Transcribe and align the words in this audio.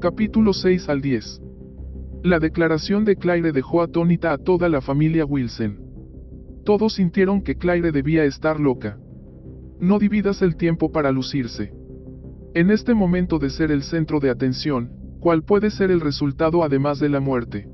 Capítulo 0.00 0.52
6 0.52 0.88
al 0.90 1.00
10. 1.00 1.42
La 2.22 2.38
declaración 2.38 3.04
de 3.04 3.16
Claire 3.16 3.50
dejó 3.50 3.82
atónita 3.82 4.32
a 4.32 4.38
toda 4.38 4.68
la 4.68 4.80
familia 4.80 5.24
Wilson. 5.24 5.80
Todos 6.64 6.94
sintieron 6.94 7.42
que 7.42 7.56
Claire 7.56 7.90
debía 7.90 8.22
estar 8.22 8.60
loca. 8.60 8.96
No 9.80 9.98
dividas 9.98 10.40
el 10.40 10.54
tiempo 10.54 10.92
para 10.92 11.10
lucirse. 11.10 11.72
En 12.54 12.70
este 12.70 12.94
momento 12.94 13.40
de 13.40 13.50
ser 13.50 13.72
el 13.72 13.82
centro 13.82 14.20
de 14.20 14.30
atención, 14.30 14.92
¿cuál 15.18 15.42
puede 15.42 15.68
ser 15.68 15.90
el 15.90 16.00
resultado 16.00 16.62
además 16.62 17.00
de 17.00 17.08
la 17.08 17.18
muerte? 17.18 17.68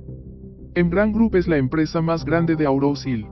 Embran 0.74 1.12
Group 1.12 1.36
es 1.36 1.46
la 1.46 1.58
empresa 1.58 2.00
más 2.00 2.24
grande 2.24 2.56
de 2.56 2.64
Auros 2.64 3.06
Hill. 3.06 3.26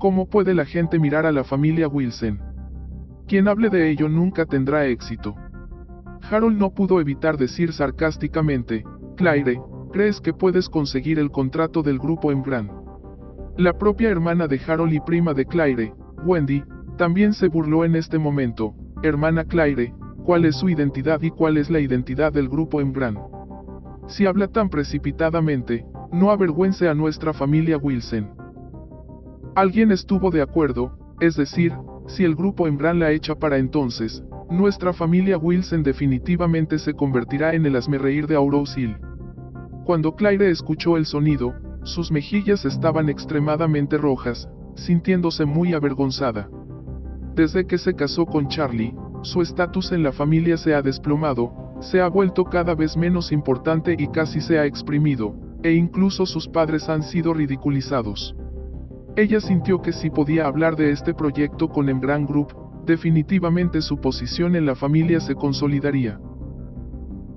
¿Cómo 0.00 0.28
puede 0.28 0.52
la 0.54 0.64
gente 0.64 0.98
mirar 0.98 1.26
a 1.26 1.32
la 1.32 1.44
familia 1.44 1.86
Wilson? 1.86 2.40
Quien 3.28 3.46
hable 3.46 3.70
de 3.70 3.88
ello 3.88 4.08
nunca 4.08 4.46
tendrá 4.46 4.86
éxito. 4.86 5.36
Harold 6.28 6.58
no 6.58 6.70
pudo 6.70 7.00
evitar 7.00 7.36
decir 7.36 7.72
sarcásticamente, 7.72 8.84
Claire, 9.16 9.60
¿crees 9.92 10.20
que 10.20 10.32
puedes 10.32 10.68
conseguir 10.68 11.18
el 11.18 11.30
contrato 11.30 11.82
del 11.82 11.98
grupo 11.98 12.30
Embran? 12.30 12.70
La 13.56 13.76
propia 13.76 14.10
hermana 14.10 14.46
de 14.46 14.60
Harold 14.66 14.92
y 14.92 15.00
prima 15.00 15.34
de 15.34 15.44
Claire, 15.44 15.92
Wendy, 16.24 16.62
también 16.96 17.32
se 17.32 17.48
burló 17.48 17.84
en 17.84 17.96
este 17.96 18.18
momento, 18.18 18.74
hermana 19.02 19.44
Claire, 19.44 19.94
¿cuál 20.24 20.44
es 20.44 20.56
su 20.56 20.68
identidad 20.68 21.20
y 21.22 21.30
cuál 21.30 21.56
es 21.56 21.70
la 21.70 21.80
identidad 21.80 22.32
del 22.32 22.48
grupo 22.48 22.80
Embran? 22.80 23.18
Si 24.06 24.26
habla 24.26 24.48
tan 24.48 24.68
precipitadamente, 24.68 25.84
no 26.12 26.30
avergüence 26.30 26.88
a 26.88 26.94
nuestra 26.94 27.32
familia 27.32 27.78
Wilson. 27.78 28.30
Alguien 29.54 29.92
estuvo 29.92 30.30
de 30.30 30.42
acuerdo, 30.42 30.98
es 31.20 31.36
decir, 31.36 31.72
si 32.06 32.24
el 32.24 32.34
grupo 32.34 32.66
Embran 32.66 32.98
la 32.98 33.12
echa 33.12 33.34
para 33.34 33.58
entonces, 33.58 34.22
nuestra 34.50 34.92
familia 34.92 35.38
Wilson 35.38 35.82
definitivamente 35.84 36.78
se 36.78 36.94
convertirá 36.94 37.54
en 37.54 37.66
el 37.66 37.76
asmerreír 37.76 38.26
de 38.26 38.34
Aurose. 38.34 38.96
Cuando 39.84 40.16
Claire 40.16 40.50
escuchó 40.50 40.96
el 40.96 41.06
sonido, 41.06 41.54
sus 41.84 42.10
mejillas 42.10 42.64
estaban 42.64 43.08
extremadamente 43.08 43.96
rojas, 43.96 44.48
sintiéndose 44.74 45.44
muy 45.44 45.72
avergonzada. 45.72 46.50
Desde 47.34 47.66
que 47.66 47.78
se 47.78 47.94
casó 47.94 48.26
con 48.26 48.48
Charlie, 48.48 48.94
su 49.22 49.40
estatus 49.40 49.92
en 49.92 50.02
la 50.02 50.12
familia 50.12 50.56
se 50.56 50.74
ha 50.74 50.82
desplomado, 50.82 51.52
se 51.80 52.00
ha 52.00 52.08
vuelto 52.08 52.44
cada 52.44 52.74
vez 52.74 52.96
menos 52.96 53.32
importante 53.32 53.94
y 53.98 54.08
casi 54.08 54.40
se 54.40 54.58
ha 54.58 54.66
exprimido, 54.66 55.34
e 55.62 55.72
incluso 55.72 56.26
sus 56.26 56.48
padres 56.48 56.88
han 56.88 57.02
sido 57.02 57.32
ridiculizados. 57.34 58.34
Ella 59.16 59.40
sintió 59.40 59.80
que 59.80 59.92
si 59.92 60.10
podía 60.10 60.46
hablar 60.46 60.76
de 60.76 60.90
este 60.90 61.14
proyecto 61.14 61.68
con 61.68 61.88
Embran 61.88 62.26
Group, 62.26 62.54
definitivamente 62.90 63.82
su 63.82 64.00
posición 64.00 64.56
en 64.56 64.66
la 64.66 64.74
familia 64.74 65.20
se 65.20 65.36
consolidaría. 65.36 66.18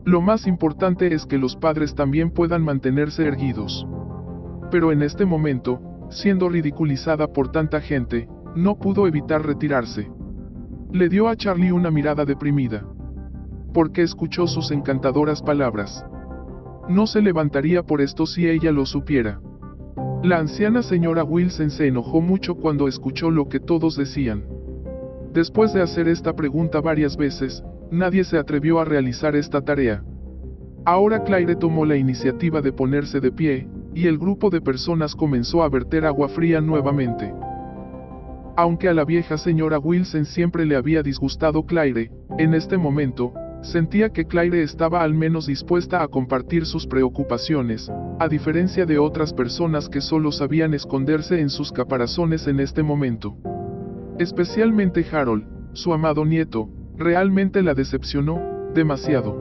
Lo 0.03 0.19
más 0.19 0.47
importante 0.47 1.13
es 1.13 1.27
que 1.27 1.37
los 1.37 1.55
padres 1.55 1.93
también 1.93 2.31
puedan 2.31 2.63
mantenerse 2.63 3.25
erguidos. 3.27 3.87
Pero 4.71 4.91
en 4.91 5.03
este 5.03 5.25
momento, 5.25 5.79
siendo 6.09 6.49
ridiculizada 6.49 7.27
por 7.27 7.51
tanta 7.51 7.79
gente, 7.81 8.27
no 8.55 8.79
pudo 8.79 9.07
evitar 9.07 9.45
retirarse. 9.45 10.11
Le 10.91 11.07
dio 11.07 11.27
a 11.27 11.35
Charlie 11.35 11.71
una 11.71 11.91
mirada 11.91 12.25
deprimida. 12.25 12.83
Porque 13.73 14.01
escuchó 14.01 14.47
sus 14.47 14.71
encantadoras 14.71 15.43
palabras. 15.43 16.03
No 16.89 17.05
se 17.05 17.21
levantaría 17.21 17.83
por 17.83 18.01
esto 18.01 18.25
si 18.25 18.47
ella 18.47 18.71
lo 18.71 18.87
supiera. 18.87 19.39
La 20.23 20.39
anciana 20.39 20.81
señora 20.81 21.23
Wilson 21.23 21.69
se 21.69 21.87
enojó 21.87 22.21
mucho 22.21 22.55
cuando 22.55 22.87
escuchó 22.87 23.29
lo 23.29 23.47
que 23.49 23.59
todos 23.59 23.95
decían. 23.95 24.52
Después 25.33 25.73
de 25.73 25.81
hacer 25.81 26.07
esta 26.07 26.33
pregunta 26.33 26.79
varias 26.79 27.17
veces, 27.17 27.63
nadie 27.91 28.23
se 28.23 28.37
atrevió 28.37 28.79
a 28.79 28.85
realizar 28.85 29.35
esta 29.35 29.61
tarea. 29.61 30.03
Ahora 30.85 31.23
Claire 31.23 31.55
tomó 31.55 31.85
la 31.85 31.95
iniciativa 31.95 32.61
de 32.61 32.71
ponerse 32.71 33.19
de 33.19 33.31
pie, 33.31 33.67
y 33.95 34.07
el 34.07 34.17
grupo 34.17 34.49
de 34.49 34.61
personas 34.61 35.15
comenzó 35.15 35.63
a 35.63 35.69
verter 35.69 36.05
agua 36.05 36.29
fría 36.29 36.61
nuevamente. 36.61 37.33
Aunque 38.55 38.89
a 38.89 38.93
la 38.93 39.05
vieja 39.05 39.37
señora 39.37 39.79
Wilson 39.79 40.25
siempre 40.25 40.65
le 40.65 40.75
había 40.75 41.01
disgustado 41.01 41.65
Claire, 41.65 42.11
en 42.37 42.53
este 42.53 42.77
momento, 42.77 43.33
Sentía 43.63 44.09
que 44.09 44.25
Claire 44.25 44.61
estaba 44.61 45.03
al 45.03 45.13
menos 45.13 45.45
dispuesta 45.45 46.03
a 46.03 46.09
compartir 46.09 46.65
sus 46.65 46.85
preocupaciones, 46.85 47.89
a 48.19 48.27
diferencia 48.27 48.85
de 48.85 48.99
otras 48.99 49.31
personas 49.31 49.87
que 49.87 50.01
solo 50.01 50.33
sabían 50.33 50.73
esconderse 50.73 51.39
en 51.39 51.49
sus 51.49 51.71
caparazones 51.71 52.45
en 52.47 52.59
este 52.59 52.83
momento. 52.83 53.37
Especialmente 54.19 55.05
Harold, 55.11 55.43
su 55.73 55.91
amado 55.91 56.23
nieto, 56.23 56.69
realmente 56.97 57.63
la 57.63 57.73
decepcionó, 57.73 58.39
demasiado. 58.75 59.39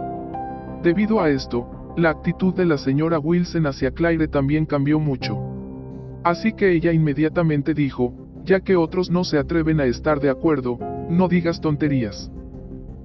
Debido 0.83 1.21
a 1.21 1.29
esto, 1.29 1.95
la 1.97 2.09
actitud 2.09 2.55
de 2.55 2.65
la 2.65 2.79
señora 2.79 3.19
Wilson 3.19 3.67
hacia 3.67 3.91
Claire 3.91 4.29
también 4.29 4.65
cambió 4.65 4.99
mucho. 4.99 5.39
Así 6.25 6.55
que 6.55 6.73
ella 6.73 6.91
inmediatamente 6.93 7.75
dijo, 7.75 8.15
ya 8.45 8.61
que 8.61 8.77
otros 8.77 9.11
no 9.11 9.25
se 9.25 9.39
atreven 9.39 9.79
a 9.79 9.85
estar 9.85 10.21
de 10.21 10.31
acuerdo, 10.31 10.79
no 11.11 11.29
digas 11.29 11.61
tonterías. 11.61 12.33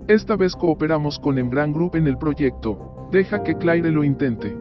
Esta 0.07 0.37
vez 0.37 0.55
cooperamos 0.55 1.19
con 1.19 1.37
Embran 1.37 1.73
Group 1.73 1.97
en 1.97 2.07
el 2.07 2.17
proyecto, 2.17 3.09
deja 3.11 3.43
que 3.43 3.55
Claire 3.55 3.91
lo 3.91 4.05
intente. 4.05 4.57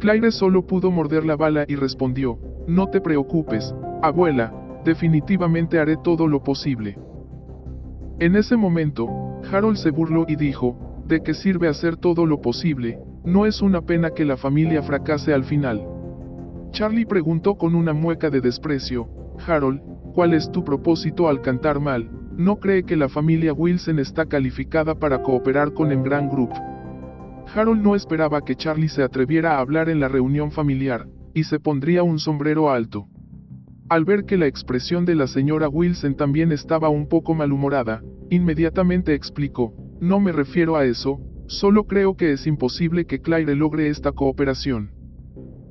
Claire 0.00 0.32
solo 0.32 0.66
pudo 0.66 0.90
morder 0.90 1.26
la 1.26 1.36
bala 1.36 1.66
y 1.68 1.76
respondió, 1.76 2.38
no 2.66 2.88
te 2.88 3.02
preocupes, 3.02 3.74
abuela, 4.02 4.54
definitivamente 4.84 5.78
haré 5.78 5.96
todo 6.02 6.26
lo 6.26 6.42
posible. 6.42 6.98
En 8.20 8.36
ese 8.36 8.56
momento, 8.56 9.08
Harold 9.50 9.76
se 9.76 9.90
burló 9.90 10.24
y 10.28 10.36
dijo, 10.36 11.02
¿de 11.06 11.22
qué 11.22 11.34
sirve 11.34 11.68
hacer 11.68 11.96
todo 11.96 12.26
lo 12.26 12.40
posible? 12.40 12.98
No 13.24 13.46
es 13.46 13.62
una 13.62 13.80
pena 13.82 14.10
que 14.10 14.24
la 14.24 14.36
familia 14.36 14.82
fracase 14.82 15.32
al 15.32 15.44
final. 15.44 15.84
Charlie 16.70 17.06
preguntó 17.06 17.56
con 17.56 17.74
una 17.74 17.92
mueca 17.92 18.30
de 18.30 18.40
desprecio, 18.40 19.08
Harold, 19.46 19.80
¿cuál 20.14 20.34
es 20.34 20.50
tu 20.50 20.64
propósito 20.64 21.28
al 21.28 21.40
cantar 21.40 21.80
mal? 21.80 22.08
no 22.36 22.58
cree 22.58 22.82
que 22.82 22.96
la 22.96 23.08
familia 23.08 23.52
Wilson 23.52 23.98
está 23.98 24.26
calificada 24.26 24.94
para 24.96 25.22
cooperar 25.22 25.72
con 25.72 25.92
Embran 25.92 26.28
Group. 26.28 26.50
Harold 27.54 27.82
no 27.82 27.94
esperaba 27.94 28.42
que 28.42 28.56
Charlie 28.56 28.88
se 28.88 29.02
atreviera 29.02 29.56
a 29.56 29.60
hablar 29.60 29.88
en 29.88 30.00
la 30.00 30.08
reunión 30.08 30.50
familiar, 30.50 31.06
y 31.32 31.44
se 31.44 31.60
pondría 31.60 32.02
un 32.02 32.18
sombrero 32.18 32.70
alto. 32.70 33.06
Al 33.88 34.04
ver 34.04 34.24
que 34.24 34.36
la 34.36 34.46
expresión 34.46 35.04
de 35.04 35.14
la 35.14 35.26
señora 35.26 35.68
Wilson 35.68 36.16
también 36.16 36.52
estaba 36.52 36.88
un 36.88 37.08
poco 37.08 37.34
malhumorada, 37.34 38.02
inmediatamente 38.30 39.14
explicó, 39.14 39.74
no 40.00 40.20
me 40.20 40.32
refiero 40.32 40.76
a 40.76 40.84
eso, 40.84 41.20
solo 41.46 41.84
creo 41.84 42.16
que 42.16 42.32
es 42.32 42.46
imposible 42.46 43.04
que 43.04 43.20
Claire 43.20 43.54
logre 43.54 43.88
esta 43.88 44.12
cooperación. 44.12 44.90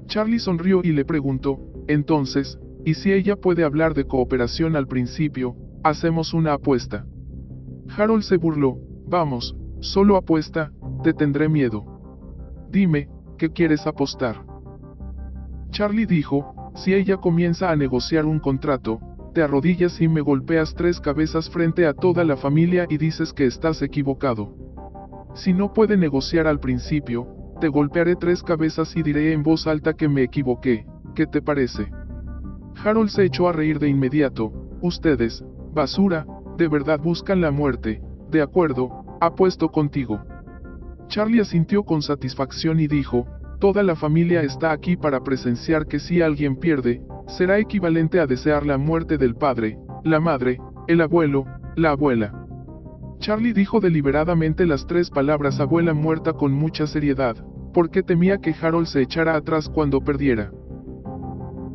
Charlie 0.05 0.39
sonrió 0.39 0.81
y 0.83 0.91
le 0.91 1.05
preguntó, 1.05 1.59
entonces, 1.87 2.59
¿y 2.85 2.93
si 2.93 3.11
ella 3.11 3.35
puede 3.35 3.63
hablar 3.63 3.93
de 3.93 4.05
cooperación 4.05 4.75
al 4.75 4.87
principio, 4.87 5.55
Hacemos 5.83 6.33
una 6.33 6.53
apuesta. 6.53 7.05
Harold 7.97 8.23
se 8.23 8.37
burló, 8.37 8.77
vamos, 9.05 9.53
solo 9.81 10.15
apuesta, 10.15 10.71
te 11.03 11.13
tendré 11.13 11.49
miedo. 11.49 11.83
Dime, 12.71 13.09
¿qué 13.37 13.49
quieres 13.49 13.85
apostar? 13.85 14.45
Charlie 15.71 16.05
dijo, 16.05 16.62
si 16.75 16.93
ella 16.93 17.17
comienza 17.17 17.69
a 17.71 17.75
negociar 17.75 18.25
un 18.25 18.39
contrato, 18.39 18.99
te 19.33 19.41
arrodillas 19.41 19.99
y 20.01 20.07
me 20.07 20.21
golpeas 20.21 20.75
tres 20.75 20.99
cabezas 20.99 21.49
frente 21.49 21.85
a 21.87 21.93
toda 21.93 22.23
la 22.23 22.37
familia 22.37 22.85
y 22.89 22.97
dices 22.97 23.33
que 23.33 23.45
estás 23.45 23.81
equivocado. 23.81 24.55
Si 25.33 25.53
no 25.53 25.73
puede 25.73 25.97
negociar 25.97 26.47
al 26.47 26.59
principio, 26.59 27.27
te 27.59 27.67
golpearé 27.67 28.15
tres 28.15 28.43
cabezas 28.43 28.95
y 28.95 29.03
diré 29.03 29.33
en 29.33 29.41
voz 29.41 29.67
alta 29.67 29.93
que 29.93 30.07
me 30.07 30.23
equivoqué, 30.23 30.85
¿qué 31.15 31.25
te 31.25 31.41
parece? 31.41 31.91
Harold 32.83 33.09
se 33.09 33.25
echó 33.25 33.47
a 33.47 33.53
reír 33.53 33.79
de 33.79 33.87
inmediato, 33.87 34.51
ustedes, 34.81 35.43
Basura, 35.73 36.25
de 36.57 36.67
verdad 36.67 36.99
buscan 36.99 37.41
la 37.41 37.51
muerte, 37.51 38.01
de 38.29 38.41
acuerdo, 38.41 39.05
apuesto 39.21 39.69
contigo. 39.69 40.21
Charlie 41.07 41.41
asintió 41.41 41.83
con 41.83 42.01
satisfacción 42.01 42.79
y 42.79 42.87
dijo, 42.87 43.27
toda 43.63 43.81
la 43.81 43.95
familia 43.95 44.41
está 44.41 44.73
aquí 44.73 44.97
para 44.97 45.23
presenciar 45.23 45.87
que 45.87 45.97
si 45.97 46.21
alguien 46.21 46.57
pierde, 46.57 47.01
será 47.27 47.59
equivalente 47.59 48.19
a 48.19 48.27
desear 48.27 48.65
la 48.65 48.77
muerte 48.77 49.17
del 49.17 49.35
padre, 49.35 49.77
la 50.03 50.19
madre, 50.19 50.59
el 50.89 50.99
abuelo, 50.99 51.45
la 51.77 51.91
abuela. 51.91 52.33
Charlie 53.19 53.53
dijo 53.53 53.79
deliberadamente 53.79 54.65
las 54.65 54.85
tres 54.85 55.09
palabras 55.09 55.61
abuela 55.61 55.93
muerta 55.93 56.33
con 56.33 56.51
mucha 56.51 56.87
seriedad, 56.87 57.37
porque 57.73 58.03
temía 58.03 58.39
que 58.39 58.53
Harold 58.53 58.85
se 58.85 59.01
echara 59.01 59.33
atrás 59.33 59.69
cuando 59.69 60.01
perdiera. 60.01 60.51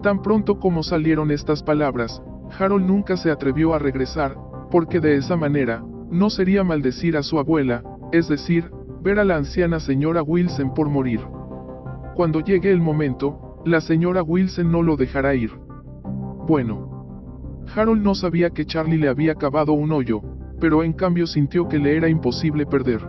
Tan 0.02 0.20
pronto 0.20 0.58
como 0.58 0.82
salieron 0.82 1.31
estas 1.31 1.62
palabras, 1.62 2.20
Harold 2.58 2.84
nunca 2.84 3.17
se 3.17 3.31
atrevió 3.31 3.73
a 3.73 3.79
regresar, 3.79 4.37
porque 4.70 5.00
de 5.00 5.17
esa 5.17 5.37
manera, 5.37 5.82
no 6.11 6.29
sería 6.29 6.64
maldecir 6.64 7.17
a 7.17 7.23
su 7.23 7.38
abuela, 7.38 7.82
es 8.12 8.29
decir, 8.29 8.70
ver 9.00 9.19
a 9.19 9.25
la 9.25 9.37
anciana 9.37 9.81
señora 9.81 10.23
Wilson 10.23 10.75
por 10.75 10.91
morir. 10.91 11.20
Cuando 12.19 12.41
llegue 12.41 12.73
el 12.73 12.81
momento, 12.81 13.62
la 13.65 13.81
señora 13.81 14.25
Wilson 14.25 14.73
no 14.73 14.82
lo 14.82 14.97
dejará 14.97 15.37
ir. 15.37 15.53
Bueno. 16.49 17.62
Harold 17.73 18.03
no 18.03 18.17
sabía 18.17 18.50
que 18.50 18.67
Charlie 18.67 18.99
le 18.99 19.06
había 19.06 19.37
cavado 19.37 19.73
un 19.73 19.93
hoyo, 19.93 20.20
pero 20.59 20.82
en 20.82 20.94
cambio 20.94 21.29
sintió 21.29 21.69
que 21.69 21.79
le 21.79 21.97
era 21.97 22.09
imposible 22.09 22.67
perder. 22.67 23.06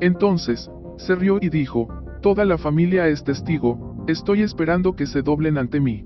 Entonces, 0.00 0.68
Se 0.96 1.14
rió 1.14 1.38
y 1.40 1.50
dijo, 1.50 1.86
toda 2.20 2.44
la 2.44 2.58
familia 2.58 3.06
es 3.06 3.22
testigo, 3.22 3.94
estoy 4.08 4.42
esperando 4.42 4.96
que 4.96 5.06
se 5.06 5.22
doblen 5.22 5.56
ante 5.56 5.78
mí. 5.78 6.04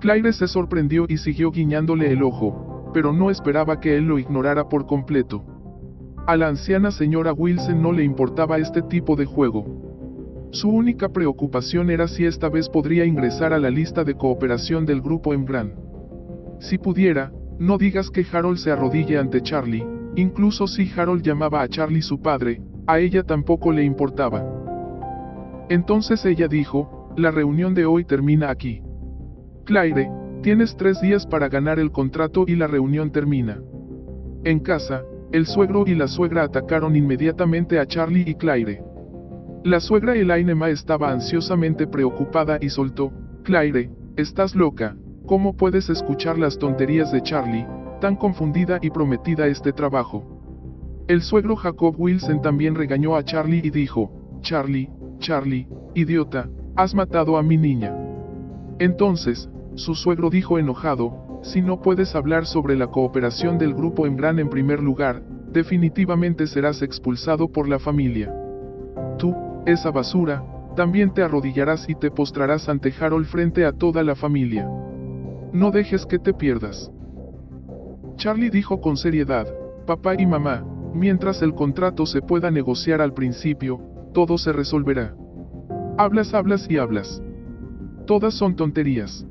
Claire 0.00 0.32
se 0.32 0.48
sorprendió 0.48 1.06
y 1.08 1.18
siguió 1.18 1.52
guiñándole 1.52 2.10
el 2.10 2.24
ojo, 2.24 2.90
pero 2.92 3.12
no 3.12 3.30
esperaba 3.30 3.78
que 3.78 3.96
él 3.96 4.08
lo 4.08 4.18
ignorara 4.18 4.68
por 4.68 4.86
completo. 4.86 5.44
A 6.26 6.36
la 6.36 6.48
anciana 6.48 6.90
señora 6.90 7.32
Wilson 7.32 7.80
no 7.80 7.92
le 7.92 8.02
importaba 8.02 8.58
este 8.58 8.82
tipo 8.82 9.14
de 9.14 9.26
juego. 9.26 9.87
Su 10.50 10.70
única 10.70 11.10
preocupación 11.10 11.90
era 11.90 12.08
si 12.08 12.24
esta 12.24 12.48
vez 12.48 12.68
podría 12.68 13.04
ingresar 13.04 13.52
a 13.52 13.58
la 13.58 13.70
lista 13.70 14.02
de 14.02 14.14
cooperación 14.14 14.86
del 14.86 15.02
grupo 15.02 15.34
Embran. 15.34 15.74
Si 16.58 16.78
pudiera, 16.78 17.32
no 17.58 17.76
digas 17.76 18.10
que 18.10 18.24
Harold 18.32 18.56
se 18.56 18.70
arrodille 18.70 19.18
ante 19.18 19.42
Charlie, 19.42 19.86
incluso 20.16 20.66
si 20.66 20.90
Harold 20.96 21.22
llamaba 21.22 21.60
a 21.60 21.68
Charlie 21.68 22.02
su 22.02 22.20
padre, 22.22 22.62
a 22.86 22.98
ella 22.98 23.22
tampoco 23.22 23.72
le 23.72 23.84
importaba. 23.84 24.44
Entonces 25.68 26.24
ella 26.24 26.48
dijo, 26.48 27.12
la 27.16 27.30
reunión 27.30 27.74
de 27.74 27.84
hoy 27.84 28.04
termina 28.04 28.48
aquí. 28.48 28.80
Claire, 29.64 30.10
tienes 30.42 30.76
tres 30.76 30.98
días 31.02 31.26
para 31.26 31.48
ganar 31.48 31.78
el 31.78 31.92
contrato 31.92 32.44
y 32.46 32.56
la 32.56 32.66
reunión 32.66 33.12
termina. 33.12 33.60
En 34.44 34.60
casa, 34.60 35.02
el 35.30 35.46
suegro 35.46 35.84
y 35.86 35.94
la 35.94 36.08
suegra 36.08 36.44
atacaron 36.44 36.96
inmediatamente 36.96 37.78
a 37.78 37.86
Charlie 37.86 38.24
y 38.26 38.34
Claire. 38.34 38.82
La 39.64 39.80
suegra 39.80 40.14
Elainema 40.14 40.70
estaba 40.70 41.10
ansiosamente 41.10 41.88
preocupada 41.88 42.58
y 42.60 42.68
soltó, 42.68 43.12
Claire, 43.42 43.90
estás 44.16 44.54
loca, 44.54 44.96
¿cómo 45.26 45.56
puedes 45.56 45.90
escuchar 45.90 46.38
las 46.38 46.58
tonterías 46.58 47.10
de 47.10 47.22
Charlie, 47.22 47.66
tan 48.00 48.14
confundida 48.14 48.78
y 48.80 48.90
prometida 48.90 49.48
este 49.48 49.72
trabajo? 49.72 51.04
El 51.08 51.22
suegro 51.22 51.56
Jacob 51.56 51.94
Wilson 51.98 52.40
también 52.40 52.76
regañó 52.76 53.16
a 53.16 53.24
Charlie 53.24 53.60
y 53.64 53.70
dijo, 53.70 54.38
Charlie, 54.42 54.90
Charlie, 55.18 55.66
idiota, 55.94 56.48
has 56.76 56.94
matado 56.94 57.36
a 57.36 57.42
mi 57.42 57.56
niña. 57.56 57.96
Entonces, 58.78 59.50
su 59.74 59.96
suegro 59.96 60.30
dijo 60.30 60.60
enojado, 60.60 61.40
si 61.42 61.62
no 61.62 61.82
puedes 61.82 62.14
hablar 62.14 62.46
sobre 62.46 62.76
la 62.76 62.86
cooperación 62.86 63.58
del 63.58 63.74
grupo 63.74 64.06
en 64.06 64.16
gran 64.16 64.38
en 64.38 64.50
primer 64.50 64.80
lugar, 64.80 65.22
definitivamente 65.50 66.46
serás 66.46 66.80
expulsado 66.82 67.48
por 67.48 67.68
la 67.68 67.80
familia. 67.80 68.32
Tú, 69.18 69.34
esa 69.72 69.90
basura, 69.90 70.42
también 70.74 71.12
te 71.12 71.22
arrodillarás 71.22 71.88
y 71.88 71.94
te 71.94 72.10
postrarás 72.10 72.68
ante 72.68 72.92
Harold 72.98 73.26
frente 73.26 73.64
a 73.64 73.72
toda 73.72 74.02
la 74.02 74.14
familia. 74.14 74.68
No 75.52 75.70
dejes 75.70 76.06
que 76.06 76.18
te 76.18 76.32
pierdas. 76.32 76.90
Charlie 78.16 78.50
dijo 78.50 78.80
con 78.80 78.96
seriedad, 78.96 79.46
papá 79.86 80.14
y 80.18 80.26
mamá, 80.26 80.64
mientras 80.94 81.42
el 81.42 81.54
contrato 81.54 82.06
se 82.06 82.22
pueda 82.22 82.50
negociar 82.50 83.00
al 83.00 83.12
principio, 83.12 83.80
todo 84.14 84.38
se 84.38 84.52
resolverá. 84.52 85.14
Hablas, 85.96 86.32
hablas 86.34 86.70
y 86.70 86.78
hablas. 86.78 87.22
Todas 88.06 88.34
son 88.34 88.56
tonterías. 88.56 89.26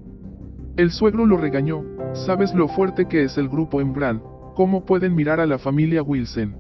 El 0.76 0.92
suegro 0.92 1.26
lo 1.26 1.38
regañó, 1.38 1.84
sabes 2.14 2.54
lo 2.54 2.68
fuerte 2.68 3.08
que 3.08 3.24
es 3.24 3.38
el 3.38 3.50
grupo 3.50 3.82
Embran, 3.82 4.22
¿cómo 4.56 4.86
pueden 4.86 5.16
mirar 5.16 5.40
a 5.40 5.46
la 5.46 5.58
familia 5.58 6.04
Wilson? 6.04 6.56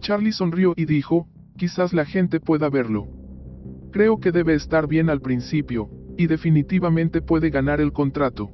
Charlie 0.00 0.32
sonrió 0.32 0.74
y 0.76 0.84
dijo, 0.84 1.26
quizás 1.56 1.92
la 1.92 2.04
gente 2.04 2.40
pueda 2.40 2.68
verlo. 2.68 3.08
Creo 3.92 4.18
que 4.18 4.32
debe 4.32 4.54
estar 4.54 4.88
bien 4.88 5.08
al 5.10 5.20
principio, 5.20 5.88
y 6.16 6.26
definitivamente 6.26 7.22
puede 7.22 7.50
ganar 7.50 7.80
el 7.80 7.92
contrato. 7.92 8.50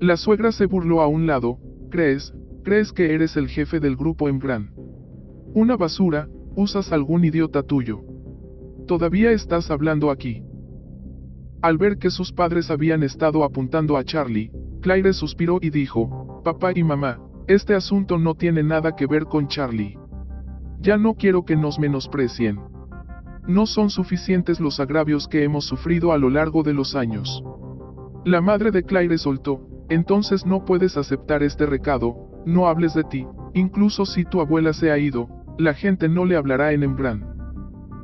La 0.00 0.16
suegra 0.16 0.52
se 0.52 0.66
burló 0.66 1.00
a 1.00 1.06
un 1.06 1.26
lado, 1.26 1.58
¿crees? 1.90 2.32
¿Crees 2.62 2.92
que 2.92 3.14
eres 3.14 3.36
el 3.36 3.48
jefe 3.48 3.80
del 3.80 3.96
grupo 3.96 4.28
Embran? 4.28 4.70
Una 5.54 5.76
basura, 5.76 6.28
usas 6.56 6.92
algún 6.92 7.24
idiota 7.24 7.62
tuyo. 7.62 8.02
Todavía 8.86 9.32
estás 9.32 9.70
hablando 9.70 10.10
aquí. 10.10 10.42
Al 11.62 11.78
ver 11.78 11.98
que 11.98 12.10
sus 12.10 12.32
padres 12.32 12.70
habían 12.70 13.02
estado 13.02 13.44
apuntando 13.44 13.96
a 13.96 14.04
Charlie, 14.04 14.50
Claire 14.80 15.12
suspiró 15.12 15.58
y 15.60 15.70
dijo, 15.70 16.40
Papá 16.42 16.72
y 16.74 16.82
mamá, 16.82 17.20
este 17.46 17.74
asunto 17.74 18.18
no 18.18 18.34
tiene 18.34 18.62
nada 18.62 18.96
que 18.96 19.06
ver 19.06 19.24
con 19.24 19.48
Charlie. 19.48 19.98
Ya 20.80 20.96
no 20.96 21.14
quiero 21.14 21.44
que 21.44 21.56
nos 21.56 21.78
menosprecien. 21.78 22.58
No 23.46 23.66
son 23.66 23.90
suficientes 23.90 24.60
los 24.60 24.80
agravios 24.80 25.28
que 25.28 25.44
hemos 25.44 25.66
sufrido 25.66 26.12
a 26.12 26.18
lo 26.18 26.30
largo 26.30 26.62
de 26.62 26.72
los 26.72 26.94
años. 26.94 27.42
La 28.24 28.40
madre 28.40 28.70
de 28.70 28.82
Claire 28.82 29.18
soltó, 29.18 29.60
entonces 29.90 30.46
no 30.46 30.64
puedes 30.64 30.96
aceptar 30.96 31.42
este 31.42 31.66
recado, 31.66 32.14
no 32.46 32.66
hables 32.66 32.94
de 32.94 33.04
ti, 33.04 33.26
incluso 33.54 34.06
si 34.06 34.24
tu 34.24 34.40
abuela 34.40 34.72
se 34.72 34.90
ha 34.90 34.98
ido, 34.98 35.28
la 35.58 35.74
gente 35.74 36.08
no 36.08 36.24
le 36.24 36.36
hablará 36.36 36.72
en 36.72 36.82
Embran. 36.82 37.26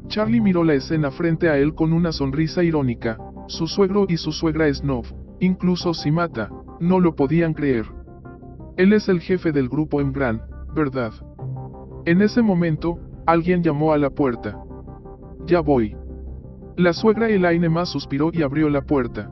Charlie 0.08 0.40
miró 0.40 0.62
la 0.62 0.74
escena 0.74 1.10
frente 1.10 1.48
a 1.48 1.58
él 1.58 1.74
con 1.74 1.92
una 1.92 2.12
sonrisa 2.12 2.62
irónica, 2.62 3.18
su 3.46 3.66
suegro 3.66 4.06
y 4.08 4.18
su 4.18 4.32
suegra 4.32 4.72
Snob, 4.72 5.06
incluso 5.40 5.94
si 5.94 6.10
mata, 6.10 6.50
no 6.80 7.00
lo 7.00 7.16
podían 7.16 7.54
creer. 7.54 7.86
Él 8.76 8.92
es 8.92 9.08
el 9.08 9.20
jefe 9.20 9.52
del 9.52 9.68
grupo 9.68 10.00
en 10.00 10.12
Gran, 10.12 10.42
¿verdad? 10.74 11.12
En 12.06 12.22
ese 12.22 12.40
momento, 12.40 13.00
alguien 13.26 13.64
llamó 13.64 13.92
a 13.92 13.98
la 13.98 14.10
puerta. 14.10 14.56
Ya 15.44 15.60
voy. 15.60 15.96
La 16.76 16.92
suegra 16.92 17.28
Elaine 17.28 17.68
más 17.68 17.88
suspiró 17.88 18.30
y 18.32 18.42
abrió 18.42 18.70
la 18.70 18.82
puerta. 18.82 19.28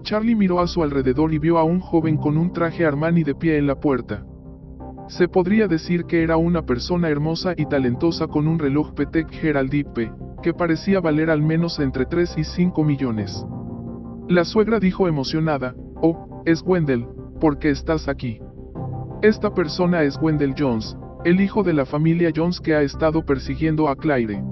Charlie 0.00 0.34
miró 0.34 0.60
a 0.60 0.66
su 0.66 0.82
alrededor 0.82 1.34
y 1.34 1.38
vio 1.38 1.58
a 1.58 1.64
un 1.64 1.78
joven 1.80 2.16
con 2.16 2.38
un 2.38 2.54
traje 2.54 2.86
Armani 2.86 3.22
de 3.22 3.34
pie 3.34 3.58
en 3.58 3.66
la 3.66 3.74
puerta. 3.74 4.24
Se 5.08 5.28
podría 5.28 5.68
decir 5.68 6.06
que 6.06 6.22
era 6.22 6.38
una 6.38 6.64
persona 6.64 7.10
hermosa 7.10 7.52
y 7.54 7.66
talentosa 7.66 8.28
con 8.28 8.48
un 8.48 8.58
reloj 8.58 8.94
Patek 8.94 9.30
Geraldipe, 9.30 10.10
que 10.42 10.54
parecía 10.54 11.02
valer 11.02 11.28
al 11.28 11.42
menos 11.42 11.78
entre 11.80 12.06
3 12.06 12.38
y 12.38 12.44
5 12.44 12.82
millones. 12.82 13.44
La 14.26 14.46
suegra 14.46 14.80
dijo 14.80 15.06
emocionada, 15.06 15.74
oh, 16.00 16.42
es 16.46 16.62
Wendell, 16.64 17.06
¿por 17.40 17.58
qué 17.58 17.68
estás 17.68 18.08
aquí? 18.08 18.40
Esta 19.20 19.52
persona 19.52 20.02
es 20.02 20.18
Wendell 20.20 20.54
Jones, 20.58 20.96
el 21.24 21.40
hijo 21.40 21.62
de 21.62 21.72
la 21.72 21.86
familia 21.86 22.32
Jones 22.34 22.60
que 22.60 22.74
ha 22.74 22.82
estado 22.82 23.24
persiguiendo 23.24 23.88
a 23.88 23.94
Claire. 23.94 24.42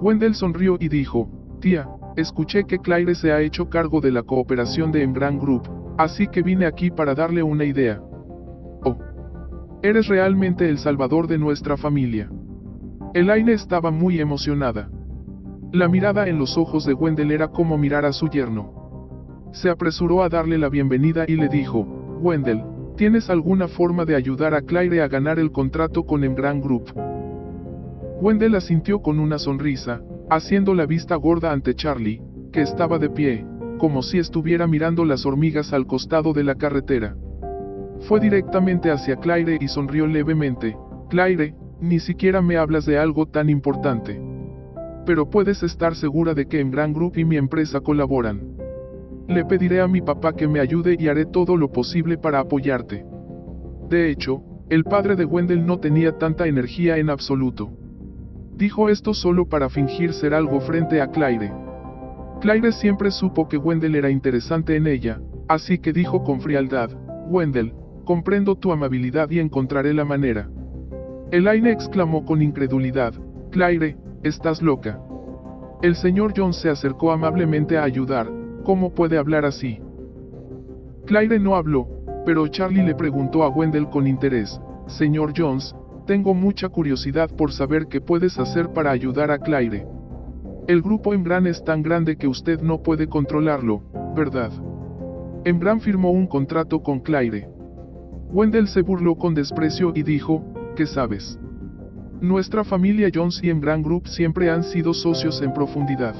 Wendell 0.00 0.34
sonrió 0.34 0.76
y 0.80 0.88
dijo, 0.88 1.30
tía, 1.60 1.88
escuché 2.16 2.64
que 2.64 2.78
Claire 2.78 3.14
se 3.14 3.30
ha 3.30 3.40
hecho 3.40 3.68
cargo 3.68 4.00
de 4.00 4.10
la 4.10 4.24
cooperación 4.24 4.90
de 4.90 5.02
Embran 5.02 5.38
Group, 5.38 5.68
así 5.96 6.26
que 6.26 6.42
vine 6.42 6.66
aquí 6.66 6.90
para 6.90 7.14
darle 7.14 7.44
una 7.44 7.64
idea. 7.64 8.02
Oh, 8.84 8.98
eres 9.82 10.08
realmente 10.08 10.68
el 10.68 10.78
salvador 10.78 11.28
de 11.28 11.38
nuestra 11.38 11.76
familia. 11.76 12.28
Elaine 13.14 13.52
estaba 13.52 13.92
muy 13.92 14.18
emocionada. 14.18 14.90
La 15.72 15.88
mirada 15.88 16.26
en 16.26 16.38
los 16.38 16.58
ojos 16.58 16.84
de 16.84 16.94
Wendell 16.94 17.30
era 17.30 17.48
como 17.48 17.78
mirar 17.78 18.04
a 18.04 18.12
su 18.12 18.28
yerno. 18.28 19.50
Se 19.52 19.70
apresuró 19.70 20.24
a 20.24 20.28
darle 20.28 20.58
la 20.58 20.68
bienvenida 20.68 21.24
y 21.28 21.36
le 21.36 21.48
dijo, 21.48 21.80
Wendell, 22.20 22.64
¿tienes 22.96 23.30
alguna 23.30 23.68
forma 23.68 24.04
de 24.04 24.14
ayudar 24.14 24.54
a 24.54 24.62
Claire 24.62 25.02
a 25.02 25.08
ganar 25.08 25.38
el 25.38 25.50
contrato 25.50 26.04
con 26.04 26.24
Embran 26.24 26.60
Group? 26.60 26.92
Wendell 28.20 28.54
asintió 28.54 29.02
con 29.02 29.18
una 29.18 29.38
sonrisa, 29.38 30.02
haciendo 30.30 30.74
la 30.74 30.86
vista 30.86 31.16
gorda 31.16 31.52
ante 31.52 31.74
Charlie, 31.74 32.22
que 32.52 32.62
estaba 32.62 32.98
de 32.98 33.10
pie, 33.10 33.46
como 33.78 34.02
si 34.02 34.18
estuviera 34.18 34.66
mirando 34.66 35.04
las 35.04 35.26
hormigas 35.26 35.72
al 35.72 35.86
costado 35.86 36.32
de 36.32 36.44
la 36.44 36.54
carretera. 36.54 37.16
Fue 38.08 38.20
directamente 38.20 38.90
hacia 38.90 39.16
Claire 39.16 39.58
y 39.60 39.68
sonrió 39.68 40.06
levemente, 40.06 40.76
Claire, 41.10 41.54
ni 41.80 41.98
siquiera 41.98 42.40
me 42.40 42.56
hablas 42.56 42.86
de 42.86 42.98
algo 42.98 43.26
tan 43.26 43.50
importante 43.50 44.20
pero 45.04 45.28
puedes 45.28 45.62
estar 45.62 45.94
segura 45.94 46.34
de 46.34 46.46
que 46.46 46.60
en 46.60 46.70
Gran 46.70 46.92
Group 46.92 47.16
y 47.16 47.24
mi 47.24 47.36
empresa 47.36 47.80
colaboran. 47.80 48.53
Le 49.28 49.44
pediré 49.44 49.80
a 49.80 49.88
mi 49.88 50.00
papá 50.00 50.34
que 50.34 50.48
me 50.48 50.60
ayude 50.60 50.96
y 50.98 51.08
haré 51.08 51.26
todo 51.26 51.56
lo 51.56 51.70
posible 51.70 52.18
para 52.18 52.40
apoyarte. 52.40 53.04
De 53.88 54.10
hecho, 54.10 54.42
el 54.68 54.84
padre 54.84 55.16
de 55.16 55.24
Wendell 55.24 55.64
no 55.64 55.78
tenía 55.78 56.18
tanta 56.18 56.46
energía 56.46 56.96
en 56.98 57.10
absoluto. 57.10 57.70
Dijo 58.56 58.88
esto 58.88 59.14
solo 59.14 59.48
para 59.48 59.68
fingir 59.68 60.12
ser 60.12 60.34
algo 60.34 60.60
frente 60.60 61.00
a 61.00 61.08
Claire. 61.08 61.52
Claire 62.40 62.72
siempre 62.72 63.10
supo 63.10 63.48
que 63.48 63.56
Wendell 63.56 63.94
era 63.94 64.10
interesante 64.10 64.76
en 64.76 64.86
ella, 64.86 65.20
así 65.48 65.78
que 65.78 65.92
dijo 65.92 66.22
con 66.22 66.40
frialdad, 66.40 66.90
Wendell, 67.28 67.72
comprendo 68.04 68.54
tu 68.56 68.72
amabilidad 68.72 69.30
y 69.30 69.40
encontraré 69.40 69.94
la 69.94 70.04
manera. 70.04 70.48
Elaine 71.30 71.70
exclamó 71.70 72.24
con 72.24 72.42
incredulidad, 72.42 73.14
Claire, 73.50 73.96
Estás 74.24 74.62
loca. 74.62 74.98
El 75.82 75.96
señor 75.96 76.32
Jones 76.34 76.56
se 76.56 76.70
acercó 76.70 77.12
amablemente 77.12 77.76
a 77.76 77.84
ayudar, 77.84 78.26
¿cómo 78.64 78.94
puede 78.94 79.18
hablar 79.18 79.44
así? 79.44 79.78
Claire 81.06 81.38
no 81.38 81.54
habló, 81.54 81.86
pero 82.24 82.48
Charlie 82.48 82.82
le 82.82 82.94
preguntó 82.94 83.44
a 83.44 83.48
Wendell 83.48 83.88
con 83.88 84.06
interés, 84.06 84.60
Señor 84.86 85.32
Jones, 85.36 85.74
tengo 86.06 86.34
mucha 86.34 86.68
curiosidad 86.68 87.30
por 87.30 87.52
saber 87.52 87.86
qué 87.86 88.00
puedes 88.00 88.38
hacer 88.38 88.70
para 88.72 88.90
ayudar 88.90 89.30
a 89.30 89.38
Claire. 89.38 89.86
El 90.66 90.82
grupo 90.82 91.14
Embran 91.14 91.46
es 91.46 91.62
tan 91.62 91.82
grande 91.82 92.16
que 92.16 92.26
usted 92.26 92.60
no 92.60 92.82
puede 92.82 93.06
controlarlo, 93.06 93.82
¿verdad? 94.16 94.50
Embran 95.44 95.80
firmó 95.80 96.10
un 96.10 96.26
contrato 96.26 96.82
con 96.82 97.00
Claire. 97.00 97.48
Wendell 98.32 98.68
se 98.68 98.82
burló 98.82 99.16
con 99.16 99.34
desprecio 99.34 99.92
y 99.94 100.02
dijo, 100.02 100.42
¿qué 100.74 100.86
sabes? 100.86 101.38
Nuestra 102.20 102.64
familia 102.64 103.10
Jones 103.14 103.40
y 103.42 103.50
Embran 103.50 103.82
Group 103.82 104.08
siempre 104.08 104.50
han 104.50 104.64
sido 104.64 104.94
socios 104.94 105.42
en 105.42 105.52
profundidad. 105.52 106.14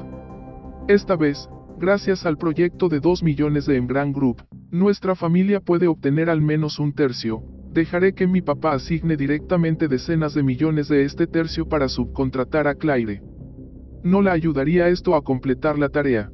Esta 0.88 1.16
vez, 1.16 1.48
gracias 1.78 2.26
al 2.26 2.36
proyecto 2.36 2.88
de 2.88 3.00
2 3.00 3.22
millones 3.22 3.66
de 3.66 3.76
Embran 3.76 4.12
Group, 4.12 4.42
nuestra 4.70 5.14
familia 5.14 5.60
puede 5.60 5.86
obtener 5.86 6.30
al 6.30 6.40
menos 6.40 6.78
un 6.78 6.92
tercio. 6.92 7.42
Dejaré 7.72 8.14
que 8.14 8.26
mi 8.26 8.40
papá 8.40 8.72
asigne 8.72 9.16
directamente 9.16 9.88
decenas 9.88 10.34
de 10.34 10.42
millones 10.42 10.88
de 10.88 11.04
este 11.04 11.26
tercio 11.26 11.68
para 11.68 11.88
subcontratar 11.88 12.68
a 12.68 12.74
Claire. 12.74 13.22
¿No 14.02 14.22
la 14.22 14.32
ayudaría 14.32 14.88
esto 14.88 15.14
a 15.14 15.22
completar 15.22 15.78
la 15.78 15.88
tarea? 15.88 16.30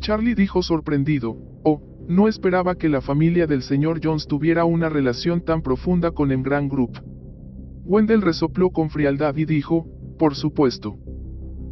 Charlie 0.00 0.34
dijo 0.34 0.62
sorprendido, 0.62 1.36
oh, 1.64 1.82
no 2.08 2.28
esperaba 2.28 2.74
que 2.74 2.88
la 2.88 3.00
familia 3.00 3.46
del 3.46 3.62
señor 3.62 4.00
Jones 4.02 4.26
tuviera 4.26 4.64
una 4.64 4.88
relación 4.88 5.44
tan 5.44 5.62
profunda 5.62 6.10
con 6.10 6.32
Embran 6.32 6.68
Group. 6.68 6.98
Wendell 7.84 8.22
resopló 8.22 8.70
con 8.70 8.90
frialdad 8.90 9.36
y 9.36 9.44
dijo, 9.44 9.86
por 10.18 10.34
supuesto. 10.34 10.98